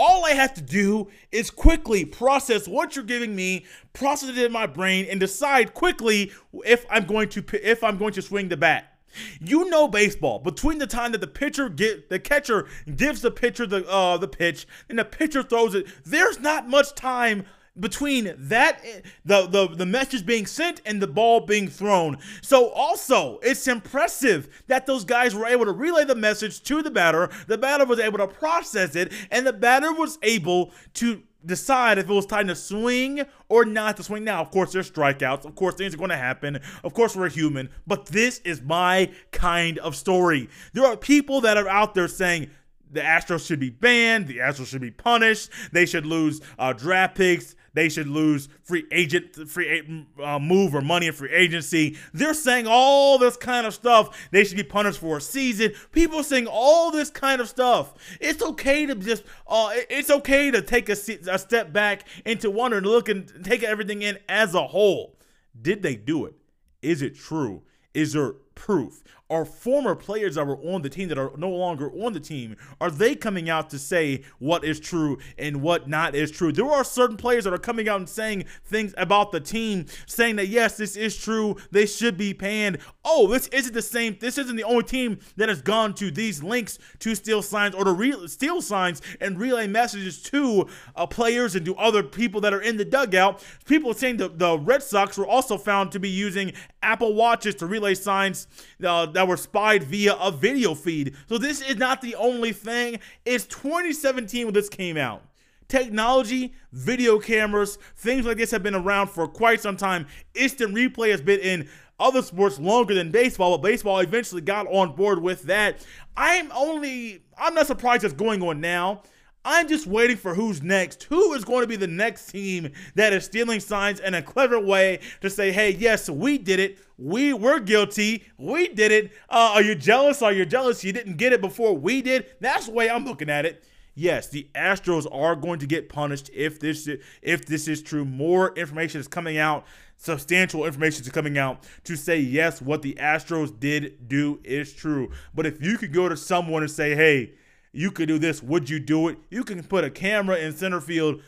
All 0.00 0.24
I 0.24 0.30
have 0.30 0.54
to 0.54 0.62
do 0.62 1.08
is 1.32 1.50
quickly 1.50 2.04
process 2.04 2.68
what 2.68 2.94
you're 2.94 3.04
giving 3.04 3.34
me, 3.34 3.66
process 3.92 4.30
it 4.30 4.38
in 4.38 4.52
my 4.52 4.66
brain, 4.66 5.06
and 5.10 5.18
decide 5.18 5.74
quickly 5.74 6.30
if 6.64 6.86
I'm 6.88 7.04
going 7.04 7.28
to 7.30 7.44
if 7.68 7.82
I'm 7.82 7.98
going 7.98 8.12
to 8.12 8.22
swing 8.22 8.48
the 8.48 8.56
bat. 8.56 8.92
You 9.40 9.68
know 9.68 9.88
baseball. 9.88 10.38
Between 10.38 10.78
the 10.78 10.86
time 10.86 11.10
that 11.12 11.20
the 11.20 11.26
pitcher 11.26 11.68
get 11.68 12.10
the 12.10 12.20
catcher 12.20 12.68
gives 12.94 13.22
the 13.22 13.32
pitcher 13.32 13.66
the 13.66 13.88
uh, 13.88 14.18
the 14.18 14.28
pitch 14.28 14.68
and 14.88 15.00
the 15.00 15.04
pitcher 15.04 15.42
throws 15.42 15.74
it, 15.74 15.86
there's 16.04 16.38
not 16.38 16.68
much 16.68 16.94
time 16.94 17.44
between 17.80 18.34
that 18.36 18.82
the, 19.24 19.46
the 19.46 19.68
the 19.68 19.86
message 19.86 20.26
being 20.26 20.46
sent 20.46 20.80
and 20.84 21.00
the 21.00 21.06
ball 21.06 21.40
being 21.40 21.68
thrown. 21.68 22.18
So 22.42 22.70
also, 22.70 23.38
it's 23.42 23.66
impressive 23.68 24.64
that 24.66 24.86
those 24.86 25.04
guys 25.04 25.34
were 25.34 25.46
able 25.46 25.64
to 25.64 25.72
relay 25.72 26.04
the 26.04 26.14
message 26.14 26.62
to 26.64 26.82
the 26.82 26.90
batter. 26.90 27.30
The 27.46 27.58
batter 27.58 27.84
was 27.84 27.98
able 27.98 28.18
to 28.18 28.28
process 28.28 28.96
it 28.96 29.12
and 29.30 29.46
the 29.46 29.52
batter 29.52 29.92
was 29.92 30.18
able 30.22 30.72
to 30.94 31.22
decide 31.46 31.98
if 31.98 32.10
it 32.10 32.12
was 32.12 32.26
time 32.26 32.48
to 32.48 32.54
swing 32.54 33.22
or 33.48 33.64
not 33.64 33.96
to 33.96 34.02
swing. 34.02 34.24
Now, 34.24 34.40
of 34.40 34.50
course, 34.50 34.72
there's 34.72 34.90
strikeouts. 34.90 35.44
Of 35.44 35.54
course, 35.54 35.74
things 35.74 35.94
are 35.94 35.98
going 35.98 36.10
to 36.10 36.16
happen. 36.16 36.60
Of 36.82 36.94
course, 36.94 37.14
we're 37.16 37.28
human. 37.28 37.70
But 37.86 38.06
this 38.06 38.40
is 38.40 38.60
my 38.60 39.12
kind 39.30 39.78
of 39.78 39.94
story. 39.94 40.48
There 40.72 40.84
are 40.84 40.96
people 40.96 41.40
that 41.42 41.56
are 41.56 41.68
out 41.68 41.94
there 41.94 42.08
saying, 42.08 42.50
the 42.90 43.00
Astros 43.00 43.46
should 43.46 43.60
be 43.60 43.70
banned. 43.70 44.28
The 44.28 44.38
Astros 44.38 44.68
should 44.68 44.80
be 44.80 44.90
punished. 44.90 45.50
They 45.72 45.86
should 45.86 46.06
lose 46.06 46.40
uh, 46.58 46.72
draft 46.72 47.16
picks. 47.16 47.54
They 47.74 47.88
should 47.88 48.08
lose 48.08 48.48
free 48.62 48.86
agent, 48.90 49.48
free 49.48 50.06
uh, 50.22 50.38
move 50.38 50.74
or 50.74 50.80
money 50.80 51.06
in 51.06 51.12
free 51.12 51.32
agency. 51.32 51.96
They're 52.12 52.34
saying 52.34 52.66
all 52.68 53.18
this 53.18 53.36
kind 53.36 53.66
of 53.66 53.74
stuff. 53.74 54.28
They 54.30 54.44
should 54.44 54.56
be 54.56 54.62
punished 54.62 54.98
for 54.98 55.18
a 55.18 55.20
season. 55.20 55.72
People 55.92 56.22
saying 56.22 56.46
all 56.46 56.90
this 56.90 57.10
kind 57.10 57.40
of 57.40 57.48
stuff. 57.48 57.94
It's 58.20 58.42
okay 58.42 58.86
to 58.86 58.94
just, 58.94 59.24
uh, 59.46 59.70
it's 59.90 60.10
okay 60.10 60.50
to 60.50 60.62
take 60.62 60.88
a, 60.88 60.96
a 61.30 61.38
step 61.38 61.72
back 61.72 62.06
into 62.24 62.50
wonder 62.50 62.78
and 62.78 62.86
look 62.86 63.08
and 63.08 63.44
take 63.44 63.62
everything 63.62 64.02
in 64.02 64.18
as 64.28 64.54
a 64.54 64.66
whole. 64.66 65.18
Did 65.60 65.82
they 65.82 65.96
do 65.96 66.24
it? 66.26 66.34
Is 66.82 67.02
it 67.02 67.16
true? 67.16 67.62
Is 67.94 68.12
there 68.12 68.32
proof? 68.54 69.02
Are 69.30 69.44
former 69.44 69.94
players 69.94 70.36
that 70.36 70.46
were 70.46 70.56
on 70.56 70.80
the 70.80 70.88
team 70.88 71.08
that 71.08 71.18
are 71.18 71.32
no 71.36 71.50
longer 71.50 71.90
on 71.90 72.14
the 72.14 72.20
team, 72.20 72.56
are 72.80 72.90
they 72.90 73.14
coming 73.14 73.50
out 73.50 73.68
to 73.70 73.78
say 73.78 74.22
what 74.38 74.64
is 74.64 74.80
true 74.80 75.18
and 75.36 75.60
what 75.60 75.86
not 75.86 76.14
is 76.14 76.30
true? 76.30 76.50
There 76.50 76.64
are 76.64 76.82
certain 76.82 77.18
players 77.18 77.44
that 77.44 77.52
are 77.52 77.58
coming 77.58 77.90
out 77.90 77.98
and 78.00 78.08
saying 78.08 78.46
things 78.64 78.94
about 78.96 79.32
the 79.32 79.40
team, 79.40 79.84
saying 80.06 80.36
that 80.36 80.48
yes, 80.48 80.78
this 80.78 80.96
is 80.96 81.14
true, 81.14 81.56
they 81.70 81.84
should 81.84 82.16
be 82.16 82.32
panned. 82.32 82.78
Oh, 83.04 83.26
this 83.26 83.48
isn't 83.48 83.74
the 83.74 83.82
same. 83.82 84.16
This 84.18 84.38
isn't 84.38 84.56
the 84.56 84.64
only 84.64 84.84
team 84.84 85.18
that 85.36 85.50
has 85.50 85.60
gone 85.60 85.92
to 85.94 86.10
these 86.10 86.42
links 86.42 86.78
to 87.00 87.14
steal 87.14 87.42
signs 87.42 87.74
or 87.74 87.84
to 87.84 87.92
re- 87.92 88.28
steal 88.28 88.62
signs 88.62 89.02
and 89.20 89.38
relay 89.38 89.66
messages 89.66 90.22
to 90.22 90.66
uh, 90.96 91.06
players 91.06 91.54
and 91.54 91.66
to 91.66 91.76
other 91.76 92.02
people 92.02 92.40
that 92.40 92.54
are 92.54 92.62
in 92.62 92.78
the 92.78 92.84
dugout. 92.84 93.44
People 93.66 93.92
saying 93.92 94.16
that 94.18 94.38
the 94.38 94.58
Red 94.58 94.82
Sox 94.82 95.18
were 95.18 95.26
also 95.26 95.58
found 95.58 95.92
to 95.92 96.00
be 96.00 96.08
using 96.08 96.52
Apple 96.82 97.14
Watches 97.14 97.54
to 97.56 97.66
relay 97.66 97.94
signs 97.94 98.46
uh, 98.82 99.06
that 99.18 99.26
were 99.26 99.36
spied 99.36 99.82
via 99.82 100.14
a 100.14 100.30
video 100.30 100.76
feed. 100.76 101.16
So 101.28 101.38
this 101.38 101.60
is 101.60 101.76
not 101.76 102.00
the 102.00 102.14
only 102.14 102.52
thing. 102.52 103.00
It's 103.24 103.46
2017 103.46 104.46
when 104.46 104.54
this 104.54 104.68
came 104.68 104.96
out. 104.96 105.24
Technology, 105.66 106.54
video 106.70 107.18
cameras, 107.18 107.78
things 107.96 108.24
like 108.24 108.36
this 108.36 108.52
have 108.52 108.62
been 108.62 108.76
around 108.76 109.08
for 109.08 109.26
quite 109.26 109.60
some 109.60 109.76
time. 109.76 110.06
Instant 110.36 110.72
replay 110.72 111.10
has 111.10 111.20
been 111.20 111.40
in 111.40 111.68
other 111.98 112.22
sports 112.22 112.60
longer 112.60 112.94
than 112.94 113.10
baseball, 113.10 113.58
but 113.58 113.62
baseball 113.68 113.98
eventually 113.98 114.40
got 114.40 114.68
on 114.68 114.94
board 114.94 115.20
with 115.20 115.42
that. 115.42 115.84
I'm 116.16 116.52
only, 116.52 117.24
I'm 117.36 117.54
not 117.54 117.66
surprised 117.66 118.04
it's 118.04 118.14
going 118.14 118.40
on 118.40 118.60
now. 118.60 119.02
I'm 119.50 119.66
just 119.66 119.86
waiting 119.86 120.18
for 120.18 120.34
who's 120.34 120.62
next. 120.62 121.04
Who 121.04 121.32
is 121.32 121.42
going 121.42 121.62
to 121.62 121.66
be 121.66 121.76
the 121.76 121.86
next 121.86 122.26
team 122.26 122.70
that 122.96 123.14
is 123.14 123.24
stealing 123.24 123.60
signs 123.60 123.98
in 123.98 124.12
a 124.12 124.20
clever 124.20 124.60
way 124.60 125.00
to 125.22 125.30
say, 125.30 125.52
hey, 125.52 125.70
yes, 125.70 126.10
we 126.10 126.36
did 126.36 126.60
it. 126.60 126.78
We 126.98 127.32
were 127.32 127.58
guilty. 127.58 128.24
We 128.36 128.68
did 128.68 128.92
it. 128.92 129.10
Uh, 129.30 129.52
are 129.54 129.62
you 129.62 129.74
jealous? 129.74 130.20
Are 130.20 130.34
you 130.34 130.44
jealous 130.44 130.84
you 130.84 130.92
didn't 130.92 131.16
get 131.16 131.32
it 131.32 131.40
before 131.40 131.74
we 131.74 132.02
did? 132.02 132.26
That's 132.40 132.66
the 132.66 132.72
way 132.72 132.90
I'm 132.90 133.06
looking 133.06 133.30
at 133.30 133.46
it. 133.46 133.64
yes, 133.94 134.28
the 134.28 134.50
Astros 134.54 135.06
are 135.10 135.34
going 135.34 135.60
to 135.60 135.66
get 135.66 135.88
punished 135.88 136.28
if 136.34 136.60
this 136.60 136.86
if 137.22 137.46
this 137.46 137.68
is 137.68 137.80
true. 137.80 138.04
More 138.04 138.54
information 138.54 139.00
is 139.00 139.08
coming 139.08 139.38
out 139.38 139.64
substantial 139.96 140.64
information 140.66 141.02
is 141.04 141.10
coming 141.10 141.38
out 141.38 141.64
to 141.84 141.96
say 141.96 142.20
yes, 142.20 142.62
what 142.62 142.82
the 142.82 142.94
Astros 143.00 143.58
did 143.58 144.08
do 144.08 144.40
is 144.44 144.74
true. 144.74 145.10
But 145.34 145.46
if 145.46 145.62
you 145.62 145.78
could 145.78 145.92
go 145.92 146.08
to 146.08 146.16
someone 146.18 146.62
and 146.62 146.70
say, 146.70 146.94
hey, 146.94 147.32
you 147.72 147.90
could 147.90 148.08
do 148.08 148.18
this, 148.18 148.42
would 148.42 148.70
you 148.70 148.80
do 148.80 149.08
it? 149.08 149.18
You 149.30 149.44
can 149.44 149.62
put 149.62 149.84
a 149.84 149.90
camera 149.90 150.36
in 150.36 150.56
center 150.56 150.80
field 150.80 151.22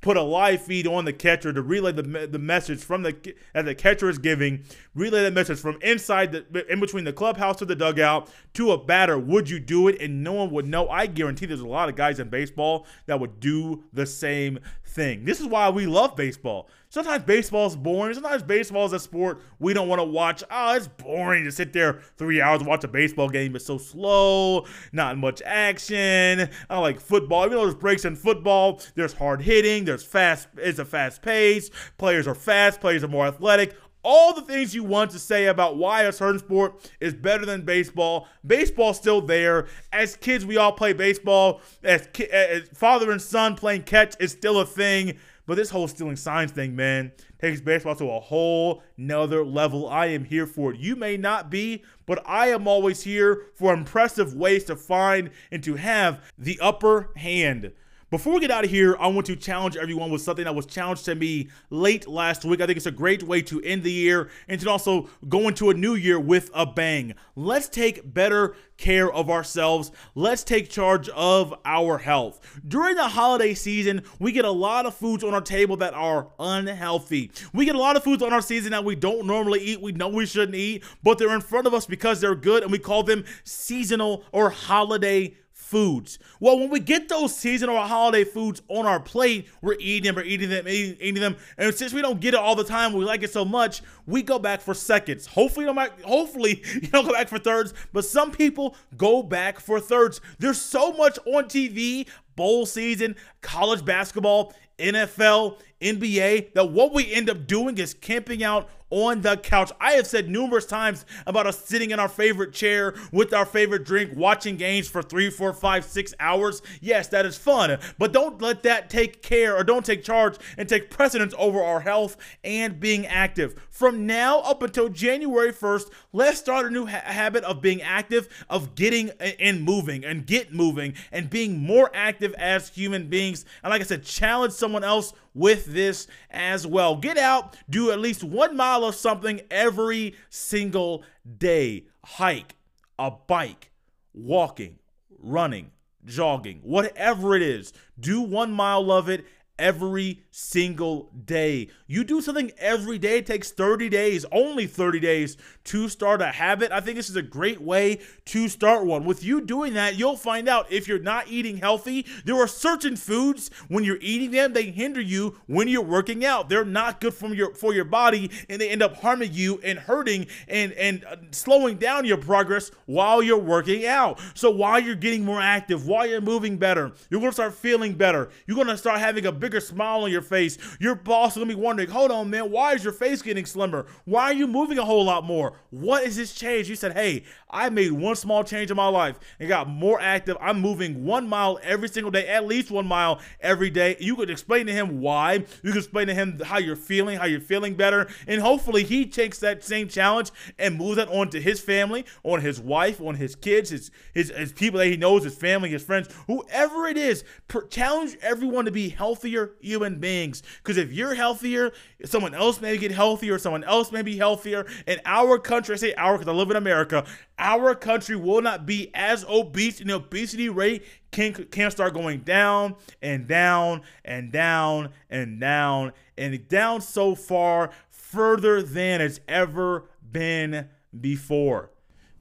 put 0.00 0.16
a 0.16 0.22
live 0.22 0.62
feed 0.62 0.86
on 0.86 1.04
the 1.04 1.12
catcher 1.12 1.52
to 1.52 1.62
relay 1.62 1.92
the, 1.92 2.02
the 2.02 2.38
message 2.38 2.82
from 2.82 3.02
the 3.02 3.34
that 3.52 3.64
the 3.64 3.74
catcher 3.74 4.08
is 4.08 4.18
giving, 4.18 4.64
relay 4.94 5.22
the 5.22 5.30
message 5.30 5.58
from 5.58 5.78
inside 5.82 6.32
the 6.32 6.72
in 6.72 6.80
between 6.80 7.04
the 7.04 7.12
clubhouse 7.12 7.56
to 7.56 7.64
the 7.64 7.76
dugout 7.76 8.28
to 8.54 8.72
a 8.72 8.78
batter. 8.78 9.18
Would 9.18 9.50
you 9.50 9.60
do 9.60 9.88
it? 9.88 10.00
And 10.00 10.24
no 10.24 10.32
one 10.32 10.50
would 10.50 10.66
know. 10.66 10.88
I 10.88 11.06
guarantee 11.06 11.46
there's 11.46 11.60
a 11.60 11.66
lot 11.66 11.88
of 11.88 11.96
guys 11.96 12.18
in 12.18 12.28
baseball 12.28 12.86
that 13.06 13.20
would 13.20 13.40
do 13.40 13.84
the 13.92 14.06
same 14.06 14.58
thing. 14.90 15.24
This 15.24 15.40
is 15.40 15.46
why 15.46 15.70
we 15.70 15.86
love 15.86 16.16
baseball. 16.16 16.68
Sometimes 16.88 17.22
baseball 17.22 17.68
is 17.68 17.76
boring. 17.76 18.14
Sometimes 18.14 18.42
baseball 18.42 18.84
is 18.86 18.92
a 18.92 18.98
sport 18.98 19.40
we 19.60 19.72
don't 19.72 19.88
want 19.88 20.00
to 20.00 20.04
watch. 20.04 20.42
Oh, 20.50 20.74
it's 20.74 20.88
boring 20.88 21.44
to 21.44 21.52
sit 21.52 21.72
there 21.72 22.00
three 22.16 22.40
hours 22.40 22.62
watch 22.62 22.82
a 22.84 22.88
baseball 22.88 23.28
game. 23.28 23.54
It's 23.54 23.64
so 23.64 23.78
slow, 23.78 24.66
not 24.92 25.16
much 25.16 25.40
action. 25.46 26.48
I 26.68 26.78
like 26.78 27.00
football. 27.00 27.44
Even 27.44 27.58
though 27.58 27.64
there's 27.64 27.74
breaks 27.76 28.04
in 28.04 28.16
football, 28.16 28.80
there's 28.96 29.12
hard 29.12 29.40
hitting, 29.42 29.84
there's 29.84 30.02
fast, 30.02 30.48
it's 30.56 30.80
a 30.80 30.84
fast 30.84 31.22
pace. 31.22 31.70
Players 31.96 32.26
are 32.26 32.34
fast, 32.34 32.80
players 32.80 33.04
are 33.04 33.08
more 33.08 33.26
athletic 33.26 33.76
all 34.02 34.34
the 34.34 34.42
things 34.42 34.74
you 34.74 34.84
want 34.84 35.10
to 35.12 35.18
say 35.18 35.46
about 35.46 35.76
why 35.76 36.02
a 36.02 36.12
certain 36.12 36.38
sport 36.38 36.90
is 37.00 37.14
better 37.14 37.44
than 37.44 37.62
baseball. 37.62 38.26
Baseball's 38.46 38.96
still 38.96 39.20
there. 39.20 39.66
As 39.92 40.16
kids, 40.16 40.46
we 40.46 40.56
all 40.56 40.72
play 40.72 40.92
baseball. 40.92 41.60
As, 41.82 42.08
ki- 42.12 42.30
as 42.30 42.68
father 42.68 43.10
and 43.10 43.20
son 43.20 43.54
playing 43.56 43.82
catch 43.82 44.14
is 44.20 44.32
still 44.32 44.60
a 44.60 44.66
thing. 44.66 45.18
But 45.46 45.56
this 45.56 45.70
whole 45.70 45.88
stealing 45.88 46.14
signs 46.16 46.52
thing, 46.52 46.76
man, 46.76 47.10
takes 47.40 47.60
baseball 47.60 47.96
to 47.96 48.08
a 48.10 48.20
whole 48.20 48.84
nother 48.96 49.44
level. 49.44 49.88
I 49.88 50.06
am 50.06 50.24
here 50.24 50.46
for 50.46 50.72
it. 50.72 50.78
You 50.78 50.94
may 50.94 51.16
not 51.16 51.50
be, 51.50 51.82
but 52.06 52.22
I 52.24 52.48
am 52.48 52.68
always 52.68 53.02
here 53.02 53.46
for 53.56 53.74
impressive 53.74 54.32
ways 54.34 54.62
to 54.64 54.76
find 54.76 55.30
and 55.50 55.62
to 55.64 55.74
have 55.74 56.20
the 56.38 56.60
upper 56.60 57.10
hand. 57.16 57.72
Before 58.10 58.34
we 58.34 58.40
get 58.40 58.50
out 58.50 58.64
of 58.64 58.70
here, 58.70 58.96
I 58.98 59.06
want 59.06 59.28
to 59.28 59.36
challenge 59.36 59.76
everyone 59.76 60.10
with 60.10 60.20
something 60.20 60.44
that 60.44 60.54
was 60.56 60.66
challenged 60.66 61.04
to 61.04 61.14
me 61.14 61.48
late 61.70 62.08
last 62.08 62.44
week. 62.44 62.60
I 62.60 62.66
think 62.66 62.76
it's 62.76 62.86
a 62.86 62.90
great 62.90 63.22
way 63.22 63.40
to 63.42 63.60
end 63.62 63.84
the 63.84 63.92
year 63.92 64.30
and 64.48 64.60
to 64.60 64.68
also 64.68 65.08
go 65.28 65.46
into 65.46 65.70
a 65.70 65.74
new 65.74 65.94
year 65.94 66.18
with 66.18 66.50
a 66.52 66.66
bang. 66.66 67.14
Let's 67.36 67.68
take 67.68 68.12
better 68.12 68.56
care 68.76 69.12
of 69.12 69.30
ourselves. 69.30 69.92
Let's 70.16 70.42
take 70.42 70.70
charge 70.70 71.08
of 71.10 71.54
our 71.64 71.98
health. 71.98 72.60
During 72.66 72.96
the 72.96 73.06
holiday 73.06 73.54
season, 73.54 74.02
we 74.18 74.32
get 74.32 74.44
a 74.44 74.50
lot 74.50 74.86
of 74.86 74.94
foods 74.96 75.22
on 75.22 75.32
our 75.32 75.40
table 75.40 75.76
that 75.76 75.94
are 75.94 76.32
unhealthy. 76.40 77.30
We 77.52 77.64
get 77.64 77.76
a 77.76 77.78
lot 77.78 77.96
of 77.96 78.02
foods 78.02 78.24
on 78.24 78.32
our 78.32 78.42
season 78.42 78.72
that 78.72 78.84
we 78.84 78.96
don't 78.96 79.24
normally 79.24 79.60
eat, 79.60 79.80
we 79.80 79.92
know 79.92 80.08
we 80.08 80.26
shouldn't 80.26 80.56
eat, 80.56 80.82
but 81.04 81.18
they're 81.18 81.32
in 81.32 81.42
front 81.42 81.68
of 81.68 81.74
us 81.74 81.86
because 81.86 82.20
they're 82.20 82.34
good 82.34 82.64
and 82.64 82.72
we 82.72 82.80
call 82.80 83.04
them 83.04 83.24
seasonal 83.44 84.24
or 84.32 84.50
holiday 84.50 85.36
foods. 85.70 86.18
Well, 86.40 86.58
when 86.58 86.68
we 86.68 86.80
get 86.80 87.08
those 87.08 87.34
seasonal 87.34 87.76
or 87.76 87.86
holiday 87.86 88.24
foods 88.24 88.60
on 88.66 88.86
our 88.86 88.98
plate, 88.98 89.48
we're 89.62 89.76
eating 89.78 90.08
them, 90.08 90.16
we're 90.16 90.24
eating 90.24 90.50
them, 90.50 90.66
eating, 90.66 90.96
eating, 91.00 91.20
them, 91.20 91.36
and 91.56 91.72
since 91.72 91.92
we 91.92 92.02
don't 92.02 92.20
get 92.20 92.34
it 92.34 92.40
all 92.40 92.56
the 92.56 92.64
time, 92.64 92.92
we 92.92 93.04
like 93.04 93.22
it 93.22 93.32
so 93.32 93.44
much, 93.44 93.80
we 94.04 94.20
go 94.20 94.38
back 94.40 94.60
for 94.60 94.74
seconds. 94.74 95.26
Hopefully, 95.26 95.66
you 95.66 95.72
don't, 95.72 96.02
hopefully 96.02 96.60
you 96.74 96.88
don't 96.88 97.06
go 97.06 97.12
back 97.12 97.28
for 97.28 97.38
thirds, 97.38 97.72
but 97.92 98.04
some 98.04 98.32
people 98.32 98.74
go 98.96 99.22
back 99.22 99.60
for 99.60 99.78
thirds. 99.78 100.20
There's 100.40 100.60
so 100.60 100.92
much 100.92 101.20
on 101.24 101.44
TV, 101.44 102.08
bowl 102.34 102.66
season, 102.66 103.14
college 103.40 103.84
basketball, 103.84 104.52
NFL, 104.80 105.60
NBA, 105.80 106.54
that 106.54 106.72
what 106.72 106.92
we 106.92 107.12
end 107.12 107.30
up 107.30 107.46
doing 107.46 107.78
is 107.78 107.94
camping 107.94 108.42
out 108.42 108.68
on 108.90 109.22
the 109.22 109.36
couch. 109.36 109.72
I 109.80 109.92
have 109.92 110.06
said 110.06 110.28
numerous 110.28 110.66
times 110.66 111.06
about 111.26 111.46
us 111.46 111.64
sitting 111.64 111.90
in 111.90 112.00
our 112.00 112.08
favorite 112.08 112.52
chair 112.52 112.94
with 113.12 113.32
our 113.32 113.46
favorite 113.46 113.84
drink, 113.84 114.12
watching 114.14 114.56
games 114.56 114.88
for 114.88 115.02
three, 115.02 115.30
four, 115.30 115.52
five, 115.52 115.84
six 115.84 116.12
hours. 116.20 116.62
Yes, 116.80 117.08
that 117.08 117.24
is 117.24 117.36
fun, 117.36 117.78
but 117.98 118.12
don't 118.12 118.40
let 118.42 118.62
that 118.64 118.90
take 118.90 119.22
care 119.22 119.56
or 119.56 119.64
don't 119.64 119.84
take 119.86 120.04
charge 120.04 120.36
and 120.58 120.68
take 120.68 120.90
precedence 120.90 121.34
over 121.38 121.62
our 121.62 121.80
health 121.80 122.16
and 122.44 122.80
being 122.80 123.06
active. 123.06 123.60
From 123.70 124.06
now 124.06 124.40
up 124.40 124.62
until 124.62 124.88
January 124.88 125.52
1st, 125.52 125.90
let's 126.12 126.38
start 126.38 126.66
a 126.66 126.70
new 126.70 126.86
ha- 126.86 127.02
habit 127.04 127.44
of 127.44 127.62
being 127.62 127.80
active, 127.82 128.28
of 128.50 128.74
getting 128.74 129.10
and 129.20 129.62
moving 129.62 130.04
and 130.04 130.26
get 130.26 130.52
moving 130.52 130.94
and 131.12 131.30
being 131.30 131.58
more 131.58 131.90
active 131.94 132.34
as 132.34 132.68
human 132.68 133.08
beings. 133.08 133.44
And 133.62 133.70
like 133.70 133.80
I 133.80 133.84
said, 133.84 134.04
challenge 134.04 134.52
someone 134.52 134.84
else 134.84 135.12
with 135.34 135.66
this 135.66 136.06
as 136.30 136.66
well. 136.66 136.96
Get 136.96 137.18
out, 137.18 137.56
do 137.68 137.90
at 137.90 138.00
least 138.00 138.24
one 138.24 138.56
mile 138.56 138.84
of 138.84 138.94
something 138.94 139.40
every 139.50 140.14
single 140.28 141.04
day. 141.38 141.86
Hike, 142.04 142.56
a 142.98 143.10
bike, 143.10 143.70
walking, 144.12 144.78
running, 145.18 145.70
jogging, 146.04 146.60
whatever 146.62 147.36
it 147.36 147.42
is. 147.42 147.72
Do 147.98 148.20
one 148.20 148.52
mile 148.52 148.90
of 148.90 149.08
it 149.08 149.24
every 149.58 150.22
single 150.30 151.10
day. 151.24 151.68
You 151.86 152.04
do 152.04 152.20
something 152.20 152.52
every 152.58 152.98
day, 152.98 153.18
it 153.18 153.26
takes 153.26 153.50
30 153.50 153.88
days, 153.88 154.24
only 154.30 154.66
30 154.66 155.00
days 155.00 155.36
to 155.64 155.88
start 155.88 156.22
a 156.22 156.28
habit. 156.28 156.72
I 156.72 156.80
think 156.80 156.96
this 156.96 157.10
is 157.10 157.16
a 157.16 157.22
great 157.22 157.60
way 157.60 158.00
to 158.26 158.48
start 158.48 158.86
one. 158.86 159.04
With 159.04 159.24
you 159.24 159.40
doing 159.40 159.74
that, 159.74 159.96
you'll 159.96 160.16
find 160.16 160.48
out 160.48 160.70
if 160.70 160.86
you're 160.86 160.98
not 160.98 161.28
eating 161.28 161.58
healthy, 161.58 162.06
there 162.24 162.36
are 162.36 162.46
certain 162.46 162.96
foods 162.96 163.50
when 163.68 163.84
you're 163.84 163.98
eating 164.00 164.30
them, 164.30 164.52
they 164.52 164.70
hinder 164.70 165.00
you 165.00 165.36
when 165.46 165.68
you're 165.68 165.82
working 165.82 166.24
out. 166.24 166.48
They're 166.48 166.64
not 166.64 167.00
good 167.00 167.14
for 167.14 167.34
your 167.34 167.54
for 167.54 167.74
your 167.74 167.84
body 167.84 168.30
and 168.48 168.60
they 168.60 168.70
end 168.70 168.82
up 168.82 168.96
harming 168.96 169.32
you 169.32 169.60
and 169.64 169.78
hurting 169.78 170.26
and 170.48 170.72
and 170.72 171.04
uh, 171.04 171.16
slowing 171.30 171.76
down 171.76 172.04
your 172.04 172.16
progress 172.18 172.70
while 172.86 173.22
you're 173.22 173.38
working 173.38 173.86
out. 173.86 174.20
So 174.34 174.50
while 174.50 174.78
you're 174.80 174.94
getting 174.94 175.24
more 175.24 175.40
active, 175.40 175.86
while 175.86 176.06
you're 176.06 176.20
moving 176.20 176.56
better, 176.56 176.92
you're 177.08 177.20
going 177.20 177.30
to 177.30 177.34
start 177.34 177.54
feeling 177.54 177.94
better. 177.94 178.30
You're 178.46 178.56
going 178.56 178.68
to 178.68 178.76
start 178.76 179.00
having 179.00 179.26
a 179.26 179.32
bigger 179.32 179.60
smile 179.60 180.02
on 180.02 180.10
your 180.10 180.19
face. 180.22 180.58
Your 180.78 180.94
boss 180.94 181.34
to 181.34 181.46
be 181.46 181.54
wondering, 181.54 181.90
"Hold 181.90 182.10
on, 182.10 182.30
man, 182.30 182.50
why 182.50 182.74
is 182.74 182.84
your 182.84 182.92
face 182.92 183.22
getting 183.22 183.46
slimmer? 183.46 183.86
Why 184.04 184.24
are 184.24 184.32
you 184.34 184.46
moving 184.46 184.78
a 184.78 184.84
whole 184.84 185.04
lot 185.04 185.24
more?" 185.24 185.54
What 185.70 186.04
is 186.04 186.16
this 186.16 186.34
change? 186.34 186.68
You 186.68 186.76
said, 186.76 186.92
hey, 186.92 187.24
I 187.48 187.70
made 187.70 187.92
one 187.92 188.16
small 188.16 188.44
change 188.44 188.70
in 188.70 188.76
my 188.76 188.88
life 188.88 189.18
and 189.38 189.48
got 189.48 189.68
more 189.68 190.00
active. 190.00 190.36
I'm 190.40 190.60
moving 190.60 191.04
one 191.04 191.28
mile 191.28 191.58
every 191.62 191.88
single 191.88 192.10
day, 192.10 192.26
at 192.26 192.46
least 192.46 192.70
one 192.70 192.86
mile 192.86 193.20
every 193.40 193.70
day. 193.70 193.96
You 194.00 194.16
could 194.16 194.30
explain 194.30 194.66
to 194.66 194.72
him 194.72 195.00
why. 195.00 195.44
You 195.62 195.72
could 195.72 195.76
explain 195.76 196.08
to 196.08 196.14
him 196.14 196.40
how 196.44 196.58
you're 196.58 196.76
feeling, 196.76 197.18
how 197.18 197.26
you're 197.26 197.40
feeling 197.40 197.74
better. 197.74 198.08
And 198.26 198.40
hopefully 198.40 198.84
he 198.84 199.06
takes 199.06 199.38
that 199.38 199.64
same 199.64 199.88
challenge 199.88 200.30
and 200.58 200.76
moves 200.76 200.96
that 200.96 201.08
on 201.08 201.30
to 201.30 201.40
his 201.40 201.60
family, 201.60 202.04
on 202.24 202.40
his 202.40 202.60
wife, 202.60 203.00
on 203.00 203.14
his 203.14 203.36
kids, 203.36 203.70
his, 203.70 203.90
his, 204.12 204.30
his 204.30 204.52
people 204.52 204.78
that 204.80 204.88
he 204.88 204.96
knows, 204.96 205.24
his 205.24 205.36
family, 205.36 205.70
his 205.70 205.84
friends, 205.84 206.08
whoever 206.26 206.86
it 206.86 206.96
is. 206.96 207.24
Per- 207.48 207.66
challenge 207.68 208.16
everyone 208.22 208.64
to 208.64 208.70
be 208.70 208.88
healthier 208.88 209.52
human 209.60 209.98
beings. 210.00 210.09
Because 210.10 210.76
if 210.76 210.92
you're 210.92 211.14
healthier, 211.14 211.72
someone 212.04 212.34
else 212.34 212.60
may 212.60 212.76
get 212.76 212.92
healthier, 212.92 213.38
someone 213.38 213.64
else 213.64 213.92
may 213.92 214.02
be 214.02 214.16
healthier. 214.16 214.66
And 214.86 215.00
our 215.04 215.38
country, 215.38 215.74
I 215.74 215.78
say 215.78 215.94
our 215.94 216.18
because 216.18 216.28
I 216.28 216.36
live 216.36 216.50
in 216.50 216.56
America, 216.56 217.06
our 217.38 217.74
country 217.74 218.16
will 218.16 218.42
not 218.42 218.66
be 218.66 218.90
as 218.94 219.24
obese, 219.24 219.80
and 219.80 219.90
the 219.90 219.94
obesity 219.96 220.48
rate 220.48 220.84
can 221.10 221.32
can 221.32 221.70
start 221.70 221.94
going 221.94 222.20
down 222.20 222.76
and 223.02 223.26
down 223.26 223.82
and 224.04 224.30
down 224.32 224.90
and 225.08 225.40
down 225.40 225.92
and 226.16 226.48
down 226.48 226.80
so 226.80 227.14
far 227.14 227.70
further 227.90 228.62
than 228.62 229.00
it's 229.00 229.20
ever 229.28 229.88
been 230.10 230.68
before. 231.00 231.70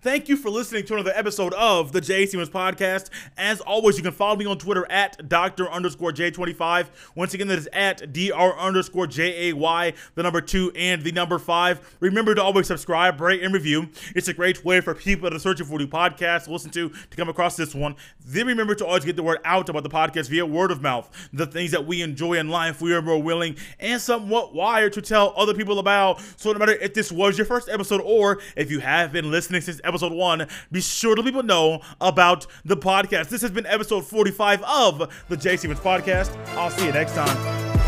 Thank 0.01 0.29
you 0.29 0.37
for 0.37 0.49
listening 0.49 0.85
to 0.85 0.93
another 0.93 1.11
episode 1.13 1.53
of 1.55 1.91
the 1.91 1.99
Jay 1.99 2.25
Stephens 2.25 2.49
Podcast. 2.49 3.09
As 3.37 3.59
always, 3.59 3.97
you 3.97 4.03
can 4.03 4.13
follow 4.13 4.37
me 4.37 4.45
on 4.45 4.57
Twitter 4.57 4.89
at 4.89 5.27
Dr. 5.27 5.69
underscore 5.69 6.13
J25. 6.13 6.87
Once 7.15 7.33
again, 7.33 7.49
that 7.49 7.57
is 7.57 7.67
at 7.73 8.13
DR 8.13 8.57
underscore 8.57 9.07
J 9.07 9.49
A 9.49 9.53
Y, 9.57 9.91
the 10.15 10.23
number 10.23 10.39
two 10.39 10.71
and 10.73 11.03
the 11.03 11.11
number 11.11 11.37
five. 11.37 11.97
Remember 11.99 12.33
to 12.33 12.41
always 12.41 12.67
subscribe, 12.67 13.19
rate, 13.19 13.43
and 13.43 13.53
review. 13.53 13.89
It's 14.15 14.29
a 14.29 14.33
great 14.33 14.63
way 14.63 14.79
for 14.79 14.95
people 14.95 15.29
that 15.29 15.35
are 15.35 15.39
searching 15.39 15.65
for 15.65 15.77
new 15.77 15.85
podcasts 15.85 16.45
to 16.45 16.53
listen 16.53 16.71
to 16.71 16.87
to 16.87 17.17
come 17.17 17.27
across 17.27 17.57
this 17.57 17.75
one. 17.75 17.97
Then 18.25 18.47
remember 18.47 18.75
to 18.75 18.85
always 18.85 19.03
get 19.03 19.17
the 19.17 19.23
word 19.23 19.39
out 19.43 19.67
about 19.67 19.83
the 19.83 19.89
podcast 19.89 20.29
via 20.29 20.45
word 20.45 20.71
of 20.71 20.81
mouth. 20.81 21.09
The 21.33 21.45
things 21.45 21.71
that 21.71 21.85
we 21.85 22.01
enjoy 22.01 22.35
in 22.35 22.47
life, 22.47 22.81
we 22.81 22.93
are 22.93 23.01
more 23.01 23.21
willing 23.21 23.57
and 23.81 23.99
somewhat 23.99 24.55
wired 24.55 24.93
to 24.93 25.01
tell 25.01 25.33
other 25.35 25.53
people 25.53 25.77
about. 25.77 26.21
So 26.37 26.53
no 26.53 26.59
matter 26.59 26.71
if 26.71 26.93
this 26.93 27.11
was 27.11 27.37
your 27.37 27.45
first 27.45 27.67
episode 27.67 27.99
or 27.99 28.39
if 28.55 28.71
you 28.71 28.79
have 28.79 29.11
been 29.11 29.29
listening 29.29 29.59
since 29.59 29.81
one, 30.13 30.47
be 30.71 30.81
sure 30.81 31.15
to 31.15 31.21
let 31.21 31.27
people 31.27 31.43
know 31.43 31.81
about 31.99 32.45
the 32.65 32.77
podcast. 32.77 33.29
This 33.29 33.41
has 33.41 33.51
been 33.51 33.65
episode 33.65 34.05
45 34.05 34.63
of 34.63 35.25
the 35.27 35.37
Jay 35.37 35.57
Stephens 35.57 35.79
Podcast. 35.79 36.35
I'll 36.55 36.69
see 36.69 36.85
you 36.85 36.91
next 36.91 37.13
time. 37.13 37.78